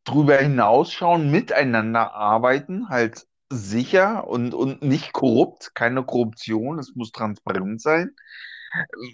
[0.05, 7.81] drüber hinausschauen, miteinander arbeiten, halt sicher und, und nicht korrupt, keine Korruption, es muss transparent
[7.81, 8.15] sein.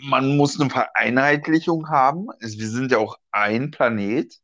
[0.03, 2.27] Man muss eine Vereinheitlichung haben.
[2.39, 4.39] Wir sind ja auch ein Planet.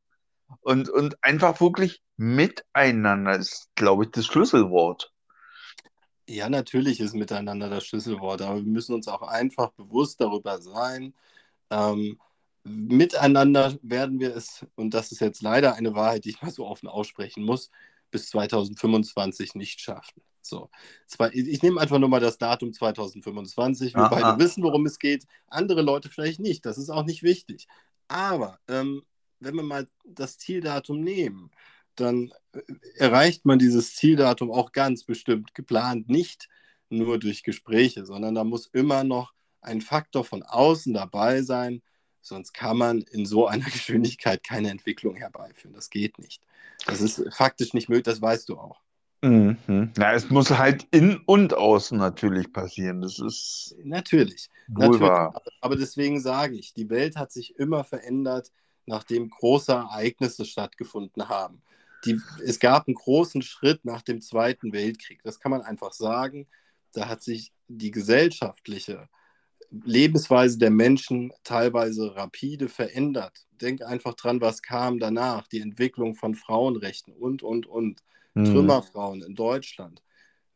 [0.61, 5.11] Und, und einfach wirklich miteinander ist, glaube ich, das Schlüsselwort.
[6.27, 11.13] Ja, natürlich ist miteinander das Schlüsselwort, aber wir müssen uns auch einfach bewusst darüber sein,
[11.69, 12.19] ähm,
[12.67, 16.65] miteinander werden wir es, und das ist jetzt leider eine Wahrheit, die ich mal so
[16.65, 17.69] offen aussprechen muss,
[18.11, 20.21] bis 2025 nicht schaffen.
[20.41, 20.69] So,
[21.33, 23.93] ich nehme einfach nur mal das Datum 2025.
[23.93, 24.07] Wir aha.
[24.07, 25.25] beide wissen, worum es geht.
[25.47, 26.65] Andere Leute vielleicht nicht.
[26.65, 27.67] Das ist auch nicht wichtig.
[28.07, 29.03] Aber ähm,
[29.39, 31.51] wenn wir mal das Zieldatum nehmen,
[31.95, 32.61] dann äh,
[32.95, 36.47] erreicht man dieses Zieldatum auch ganz bestimmt geplant nicht
[36.89, 41.81] nur durch Gespräche, sondern da muss immer noch ein Faktor von außen dabei sein,
[42.27, 45.73] sonst kann man in so einer Geschwindigkeit keine Entwicklung herbeiführen.
[45.73, 46.43] Das geht nicht.
[46.85, 48.81] Das ist faktisch nicht möglich, das weißt du auch.
[49.21, 49.91] Mhm.
[49.97, 53.01] Ja, es muss halt in und außen natürlich passieren.
[53.01, 54.49] Das ist natürlich.
[54.67, 55.09] natürlich.
[55.61, 58.51] Aber deswegen sage ich, die Welt hat sich immer verändert,
[58.85, 61.63] nachdem große Ereignisse stattgefunden haben.
[62.05, 65.23] Die, es gab einen großen Schritt nach dem Zweiten Weltkrieg.
[65.23, 66.47] Das kann man einfach sagen.
[66.93, 69.09] Da hat sich die gesellschaftliche
[69.69, 73.45] Lebensweise der Menschen teilweise rapide verändert.
[73.61, 78.01] Denk einfach dran, was kam danach, die Entwicklung von Frauenrechten und, und, und.
[78.37, 78.45] Mhm.
[78.45, 80.03] Trümmerfrauen in Deutschland.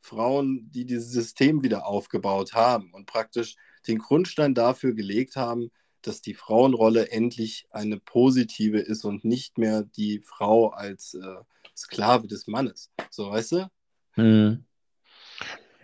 [0.01, 3.55] Frauen, die dieses System wieder aufgebaut haben und praktisch
[3.87, 5.71] den Grundstein dafür gelegt haben,
[6.01, 11.43] dass die Frauenrolle endlich eine positive ist und nicht mehr die Frau als äh,
[11.75, 12.91] Sklave des Mannes.
[13.09, 13.71] So, weißt du?
[14.15, 14.65] Mhm.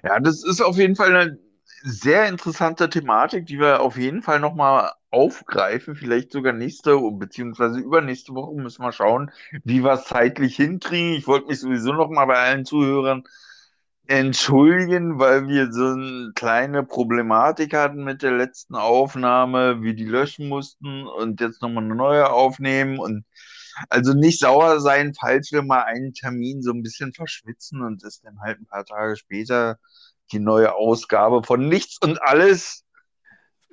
[0.04, 1.40] Ja, das ist auf jeden Fall eine
[1.84, 8.34] sehr interessante Thematik, die wir auf jeden Fall nochmal aufgreifen, vielleicht sogar nächste beziehungsweise übernächste
[8.34, 9.32] Woche müssen wir schauen,
[9.64, 11.14] wie wir es zeitlich hinkriegen.
[11.14, 13.24] Ich wollte mich sowieso nochmal bei allen Zuhörern
[14.08, 20.48] entschuldigen, weil wir so eine kleine Problematik hatten mit der letzten Aufnahme, wir die löschen
[20.50, 23.26] mussten und jetzt nochmal eine neue aufnehmen und
[23.90, 28.22] also nicht sauer sein, falls wir mal einen Termin so ein bisschen verschwitzen und es
[28.22, 29.78] dann halt ein paar Tage später
[30.32, 32.86] die neue Ausgabe von Nichts und Alles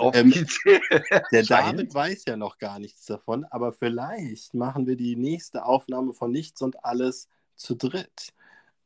[0.01, 0.33] ähm,
[1.33, 6.13] der David weiß ja noch gar nichts davon, aber vielleicht machen wir die nächste Aufnahme
[6.15, 8.33] von Nichts und Alles zu dritt.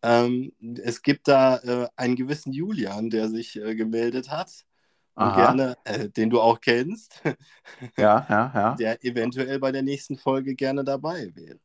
[0.03, 0.53] Ähm,
[0.83, 4.65] es gibt da äh, einen gewissen Julian, der sich äh, gemeldet hat.
[5.15, 7.21] Und gerne, äh, den du auch kennst.
[7.97, 8.75] ja, ja, ja.
[8.79, 11.59] Der eventuell bei der nächsten Folge gerne dabei wäre.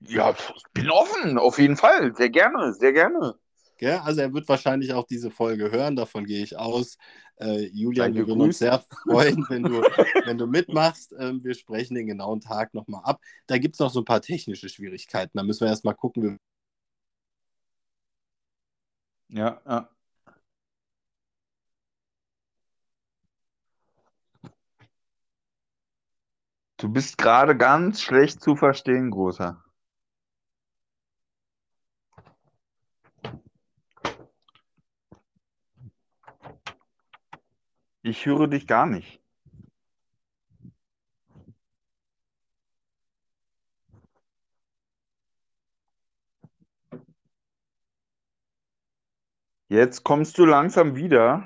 [0.00, 2.14] Ja, ich bin offen, auf jeden Fall.
[2.16, 3.38] Sehr gerne, sehr gerne.
[3.78, 3.98] Gell?
[3.98, 6.98] Also er wird wahrscheinlich auch diese Folge hören, davon gehe ich aus.
[7.36, 9.80] Äh, Julian, wir würden uns sehr freuen, wenn du,
[10.26, 11.14] wenn du mitmachst.
[11.18, 13.20] Ähm, wir sprechen den genauen Tag nochmal ab.
[13.46, 15.38] Da gibt es noch so ein paar technische Schwierigkeiten.
[15.38, 16.38] Da müssen wir erstmal gucken.
[19.28, 19.88] Ja, ja.
[26.76, 29.62] Du bist gerade ganz schlecht zu verstehen, Großer.
[38.02, 39.22] Ich höre dich gar nicht.
[49.70, 51.42] Jetzt kommst du langsam wieder.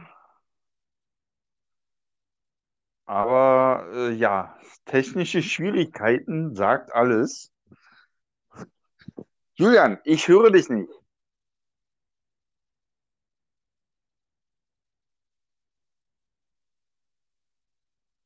[3.07, 7.53] Aber äh, ja, technische Schwierigkeiten sagt alles.
[9.55, 10.91] Julian, ich höre dich nicht.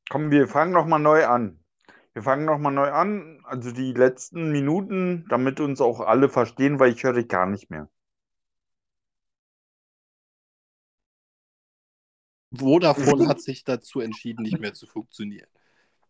[0.09, 1.59] Komm, wir fangen nochmal neu an.
[2.13, 6.91] Wir fangen nochmal neu an, also die letzten Minuten, damit uns auch alle verstehen, weil
[6.91, 7.89] ich höre dich gar nicht mehr.
[12.51, 15.47] Vodafone hat sich dazu entschieden, nicht mehr zu funktionieren.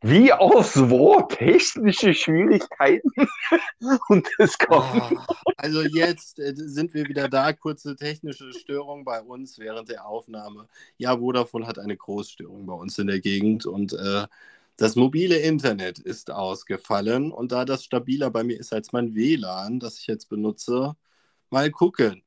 [0.02, 1.22] Wie aus wo?
[1.22, 3.10] Technische Schwierigkeiten
[4.10, 5.12] und es kommt.
[5.12, 7.52] Oh, also jetzt äh, sind wir wieder da.
[7.54, 10.68] Kurze technische Störung bei uns während der Aufnahme.
[10.98, 14.28] Ja, Vodafone hat eine Großstörung bei uns in der Gegend und äh,
[14.78, 17.32] das mobile Internet ist ausgefallen.
[17.32, 20.95] Und da das stabiler bei mir ist als mein WLAN, das ich jetzt benutze,
[21.50, 22.22] mal gucken.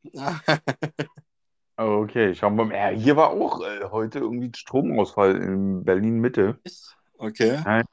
[1.76, 2.96] okay, schauen wir mal.
[2.96, 6.58] Hier war auch äh, heute irgendwie Stromausfall in Berlin Mitte.
[6.64, 7.84] Ist Okay.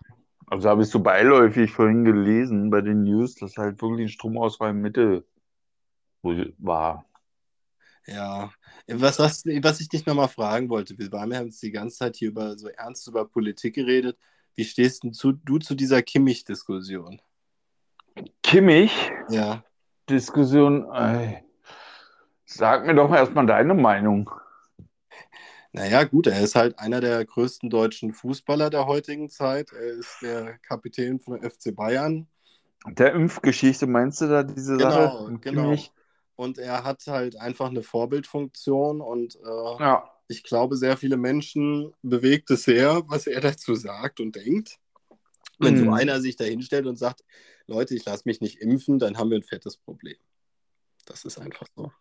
[0.48, 4.72] Also habe ich so beiläufig vorhin gelesen bei den News, dass halt wirklich ein Stromausfall
[4.72, 5.26] in Mitte
[6.58, 7.06] war.
[8.06, 8.52] Ja,
[8.88, 12.16] was, was, was ich dich nochmal fragen wollte, wir waren ja jetzt die ganze Zeit
[12.16, 14.18] hier über so ernst über Politik geredet.
[14.56, 17.22] Wie stehst du zu, du zu dieser Kimmich-Diskussion?
[18.42, 19.12] Kimmich?
[19.30, 19.64] Ja.
[20.10, 21.44] Diskussion, ey.
[22.46, 24.32] sag mir doch erstmal deine Meinung.
[25.74, 29.72] Naja, gut, er ist halt einer der größten deutschen Fußballer der heutigen Zeit.
[29.74, 32.28] Er ist der Kapitän von der FC Bayern.
[32.86, 35.38] Der Impfgeschichte, meinst du da diese genau, Sache?
[35.42, 35.76] Genau.
[36.36, 40.10] Und er hat halt einfach eine Vorbildfunktion und äh, ja.
[40.28, 44.78] ich glaube, sehr viele Menschen bewegt es sehr, was er dazu sagt und denkt.
[45.60, 45.86] Wenn mhm.
[45.86, 47.24] so einer sich da hinstellt und sagt,
[47.66, 50.18] Leute, ich lasse mich nicht impfen, dann haben wir ein fettes Problem.
[51.06, 51.92] Das ist einfach so.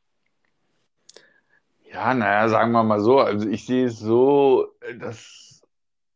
[1.93, 3.21] Ja, naja, sagen wir mal so.
[3.21, 4.69] Also ich sehe es so,
[4.99, 5.63] dass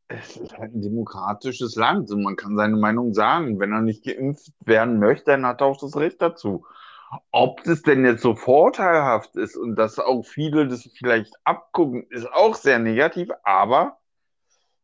[0.09, 3.61] es ist halt ein demokratisches Land und man kann seine Meinung sagen.
[3.61, 6.67] Wenn er nicht geimpft werden möchte, dann hat er auch das Recht dazu.
[7.31, 12.31] Ob das denn jetzt so vorteilhaft ist und dass auch viele das vielleicht abgucken, ist
[12.33, 13.99] auch sehr negativ, aber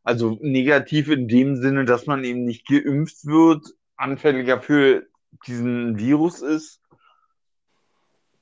[0.03, 3.65] also negativ in dem Sinne, dass man eben nicht geimpft wird,
[3.97, 5.05] anfälliger für
[5.45, 6.81] diesen Virus ist.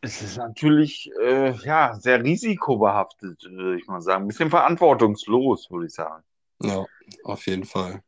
[0.05, 4.25] Es ist natürlich äh, ja, sehr risikobehaftet, würde ich mal sagen.
[4.25, 6.23] Ein bisschen verantwortungslos, würde ich sagen.
[6.61, 6.85] Ja,
[7.23, 8.03] auf jeden Fall.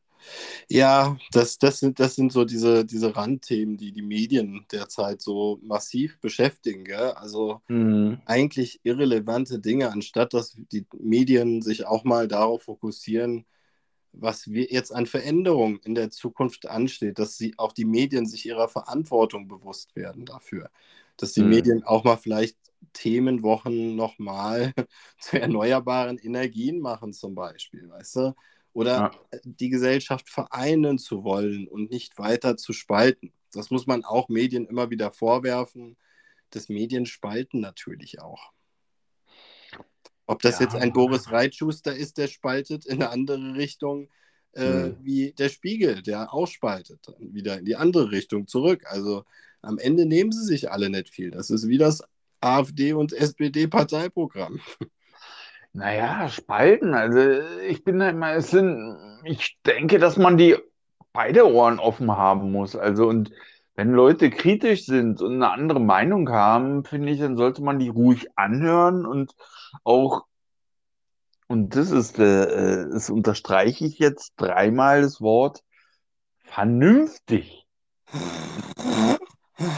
[0.70, 5.60] Ja, das, das, sind, das sind so diese, diese Randthemen, die die Medien derzeit so
[5.64, 6.84] massiv beschäftigen.
[6.84, 7.14] Gell?
[7.14, 8.22] Also mhm.
[8.26, 13.48] eigentlich irrelevante Dinge, anstatt dass die Medien sich auch mal darauf fokussieren,
[14.12, 18.45] was wir jetzt an Veränderungen in der Zukunft ansteht, dass sie auch die Medien sich
[18.45, 20.70] ihrer Verantwortung bewusst werden dafür.
[21.18, 21.49] Dass die mhm.
[21.49, 22.57] Medien auch mal vielleicht
[22.93, 24.74] Themenwochen nochmal
[25.20, 28.34] zu erneuerbaren Energien machen, zum Beispiel, weißt du?
[28.78, 29.39] oder ja.
[29.43, 33.34] die Gesellschaft vereinen zu wollen und nicht weiter zu spalten.
[33.51, 35.97] Das muss man auch Medien immer wieder vorwerfen.
[36.51, 38.51] Das Medien spalten natürlich auch.
[40.28, 40.65] Ob das ja.
[40.65, 44.09] jetzt ein Boris Reitschuster ist, der spaltet in eine andere Richtung,
[44.54, 44.98] äh, mhm.
[45.02, 48.84] wie der Spiegel, der auch spaltet, wieder in die andere Richtung zurück.
[48.88, 49.24] Also
[49.62, 51.32] am Ende nehmen sie sich alle nicht viel.
[51.32, 52.04] Das ist wie das
[52.41, 54.60] AfD- und SPD-Parteiprogramm.
[55.74, 56.95] Naja, spalten.
[56.95, 57.20] Also
[57.68, 60.56] ich bin da immer, es sind, ich denke, dass man die
[61.14, 62.76] beide Ohren offen haben muss.
[62.76, 63.32] Also und
[63.76, 67.89] wenn Leute kritisch sind und eine andere Meinung haben, finde ich, dann sollte man die
[67.89, 69.36] ruhig anhören und
[69.84, 70.26] auch,
[71.48, 75.64] und das ist, äh, das unterstreiche ich jetzt dreimal das Wort,
[76.43, 77.66] vernünftig.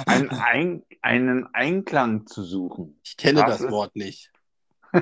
[0.05, 2.99] Ein, ein, einen Einklang zu suchen.
[3.03, 4.31] Ich kenne das, das Wort nicht.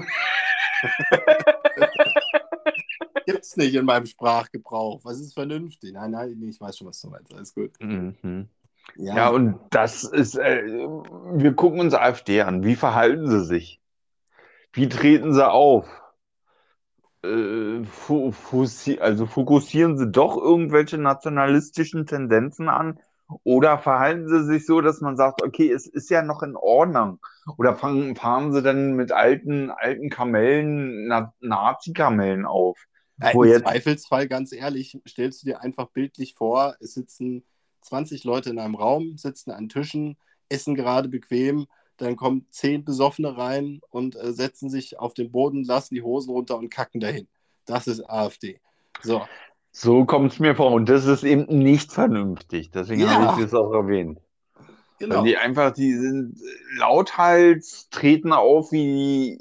[3.26, 5.03] Gibt es nicht in meinem Sprachgebrauch.
[5.03, 5.93] Was ist vernünftig?
[5.93, 7.34] Nein, nein, ich weiß schon, was du meinst.
[7.34, 7.72] Alles gut.
[7.80, 8.49] Mhm.
[8.95, 9.15] Ja.
[9.15, 12.63] ja, und das ist, äh, wir gucken uns AfD an.
[12.63, 13.82] Wie verhalten sie sich?
[14.72, 15.88] Wie treten sie auf?
[17.24, 17.84] Äh,
[18.99, 22.99] also fokussieren sie doch irgendwelche nationalistischen Tendenzen an
[23.43, 27.20] oder verhalten sie sich so, dass man sagt, okay, es ist ja noch in Ordnung?
[27.57, 32.78] Oder fangen, fahren sie dann mit alten, alten Kamellen, Na Nazi-Kamellen auf?
[33.20, 33.63] Ja, Im jetzt...
[33.63, 37.43] Zweifelsfall, ganz ehrlich, stellst du dir einfach bildlich vor, es sitzen
[37.82, 40.18] 20 Leute in einem Raum, sitzen an Tischen,
[40.49, 41.68] essen gerade bequem,
[41.98, 46.32] dann kommen zehn Besoffene rein und äh, setzen sich auf den Boden, lassen die Hosen
[46.32, 47.28] runter und kacken dahin.
[47.66, 48.60] Das ist AfD.
[49.02, 49.22] So,
[49.72, 50.72] so kommt es mir vor.
[50.72, 52.72] Und das ist eben nicht vernünftig.
[52.72, 53.10] Deswegen ja.
[53.10, 54.20] habe ich das auch erwähnt.
[55.00, 55.18] Genau.
[55.18, 56.39] Weil die einfach, die sind
[56.78, 59.39] lauthals, treten auf wie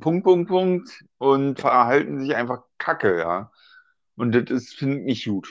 [0.00, 3.50] Punkt, Punkt, Punkt und verhalten sich einfach kacke, ja.
[4.16, 5.48] Und das ist, finde ich, nicht gut.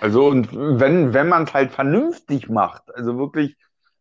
[0.00, 3.56] Also, und wenn, wenn man es halt vernünftig macht, also wirklich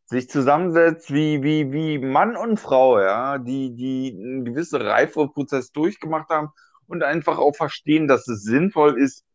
[0.08, 6.30] sich zusammensetzt wie, wie, wie Mann und Frau, ja, die, die einen gewissen Reifeprozess durchgemacht
[6.30, 6.50] haben
[6.88, 9.26] und einfach auch verstehen, dass es sinnvoll ist,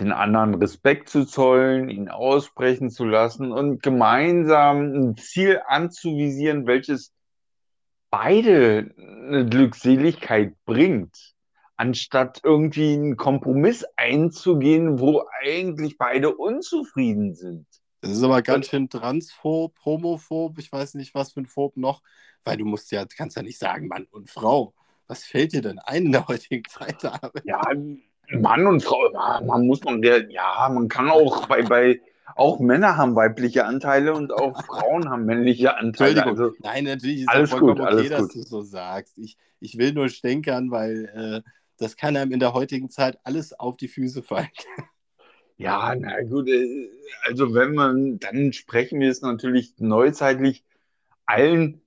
[0.00, 7.12] den anderen Respekt zu zollen, ihn aussprechen zu lassen und gemeinsam ein Ziel anzuvisieren, welches
[8.10, 11.34] beide eine Glückseligkeit bringt,
[11.76, 17.66] anstatt irgendwie einen Kompromiss einzugehen, wo eigentlich beide unzufrieden sind.
[18.04, 22.02] Das ist aber ganz schön transphob, homophob, ich weiß nicht, was für ein Phob noch,
[22.44, 24.74] weil du musst ja, kannst ja nicht sagen Mann und Frau.
[25.06, 27.02] Was fällt dir denn ein in der heutigen Zeit?
[27.44, 27.62] Ja,
[28.30, 29.10] Mann und Frau,
[29.42, 32.00] man muss man, ja, man kann auch bei, bei,
[32.36, 36.26] auch Männer haben weibliche Anteile und auch Frauen haben männliche Anteile.
[36.26, 39.16] Also, Nein, natürlich ist es vollkommen gut, okay, dass du so sagst.
[39.16, 43.58] Ich, ich will nur stänkern, weil äh, das kann einem in der heutigen Zeit alles
[43.58, 44.48] auf die Füße fallen.
[45.56, 46.90] Ja, na gut, äh,
[47.22, 50.64] also wenn man, dann sprechen wir es natürlich neuzeitlich
[51.26, 51.80] allen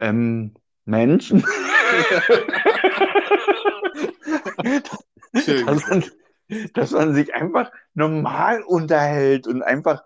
[0.00, 0.54] ähm,
[0.84, 1.44] Menschen.
[5.32, 6.04] dass, man,
[6.74, 10.02] dass man sich einfach normal unterhält und einfach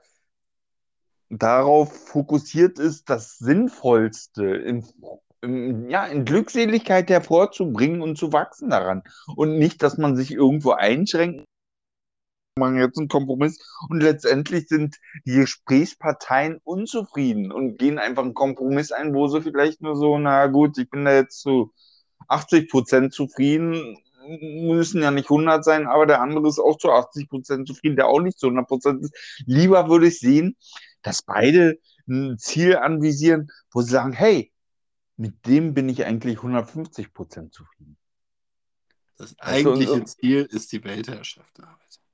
[1.29, 4.85] darauf fokussiert ist, das Sinnvollste im,
[5.43, 9.03] im, ja, in Glückseligkeit hervorzubringen und zu wachsen daran.
[9.35, 11.45] Und nicht, dass man sich irgendwo einschränkt,
[12.59, 14.97] machen jetzt einen Kompromiss und letztendlich sind
[15.27, 20.47] die Gesprächsparteien unzufrieden und gehen einfach einen Kompromiss ein, wo sie vielleicht nur so, na
[20.47, 21.75] gut, ich bin da jetzt zu
[22.29, 23.99] 80% zufrieden,
[24.41, 28.21] müssen ja nicht 100 sein, aber der andere ist auch zu 80% zufrieden, der auch
[28.21, 29.15] nicht zu 100% ist.
[29.45, 30.57] Lieber würde ich sehen,
[31.03, 31.79] dass beide
[32.09, 34.51] ein Ziel anvisieren, wo sie sagen, hey,
[35.19, 37.99] mit dem bin ich eigentlich 150% zufrieden.
[39.19, 42.06] Das eigentliche also, Ziel ist die Weltherrschaft, David.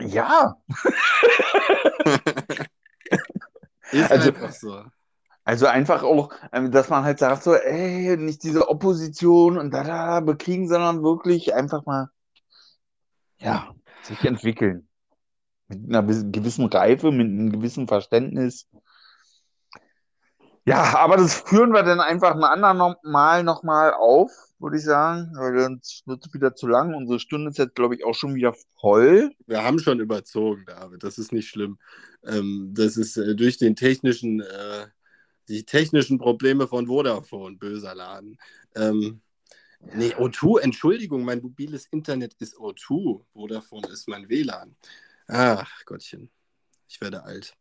[0.00, 0.56] Ja.
[3.92, 4.84] ist also, einfach so.
[5.44, 9.82] Also einfach auch, ähm, dass man halt sagt, so, ey, nicht diese Opposition und da,
[9.82, 12.10] da bekriegen, sondern wirklich einfach mal,
[13.38, 14.88] ja, sich entwickeln.
[15.68, 18.68] Mit einer gewissen Reife, mit einem gewissen Verständnis.
[20.68, 25.32] Ja, aber das führen wir dann einfach ein anderen Mal nochmal auf, würde ich sagen,
[25.34, 26.94] weil sonst wird es wieder zu lang.
[26.94, 29.32] Unsere Stunde ist jetzt, glaube ich, auch schon wieder voll.
[29.46, 31.78] Wir haben schon überzogen, David, das ist nicht schlimm.
[32.22, 34.88] Ähm, das ist äh, durch den technischen äh,
[35.48, 38.36] die technischen Probleme von Vodafone, böser Laden.
[38.76, 39.22] Ähm,
[39.94, 43.24] nee, O2, Entschuldigung, mein mobiles Internet ist O2.
[43.32, 44.76] Vodafone ist mein WLAN.
[45.28, 46.30] Ach, Gottchen,
[46.88, 47.56] ich werde alt.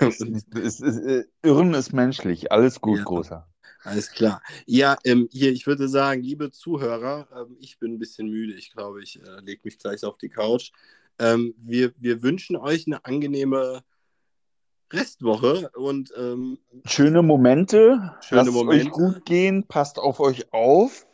[0.00, 3.46] Es, es, es, äh, Irren ist menschlich, alles gut, ja, großer.
[3.82, 4.42] Alles klar.
[4.66, 8.54] Ja, ähm, hier, ich würde sagen, liebe Zuhörer, ähm, ich bin ein bisschen müde.
[8.54, 10.72] Ich glaube, ich äh, lege mich gleich auf die Couch.
[11.18, 13.82] Ähm, wir, wir wünschen euch eine angenehme
[14.92, 18.16] Restwoche und ähm, schöne Momente.
[18.20, 18.86] Schöne Lasst Momente.
[18.86, 21.06] euch gut gehen, passt auf euch auf.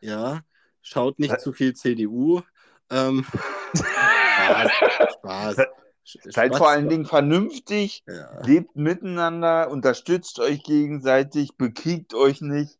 [0.00, 0.42] Ja,
[0.82, 2.42] schaut nicht Ä zu viel CDU.
[2.90, 3.24] Ähm,
[3.74, 4.70] Spaß,
[5.14, 5.56] Spaß.
[6.04, 8.42] Seid vor allen Dingen vernünftig, ja.
[8.42, 12.78] lebt miteinander, unterstützt euch gegenseitig, bekriegt euch nicht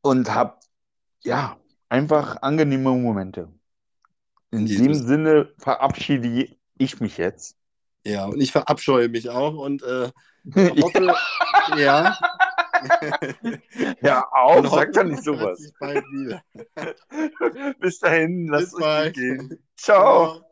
[0.00, 0.64] und habt
[1.20, 3.48] ja einfach angenehme Momente.
[4.50, 7.56] In diesem Sinne verabschiede ich mich jetzt.
[8.06, 10.10] Ja, und ich verabscheue mich auch und äh,
[10.80, 11.14] hoffe,
[11.76, 12.16] ja.
[14.00, 15.72] ja, auch, sag doch nicht sowas.
[17.80, 19.58] Bis dahin, lasst Bis euch gehen.
[19.76, 20.38] Ciao.
[20.38, 20.47] Ciao.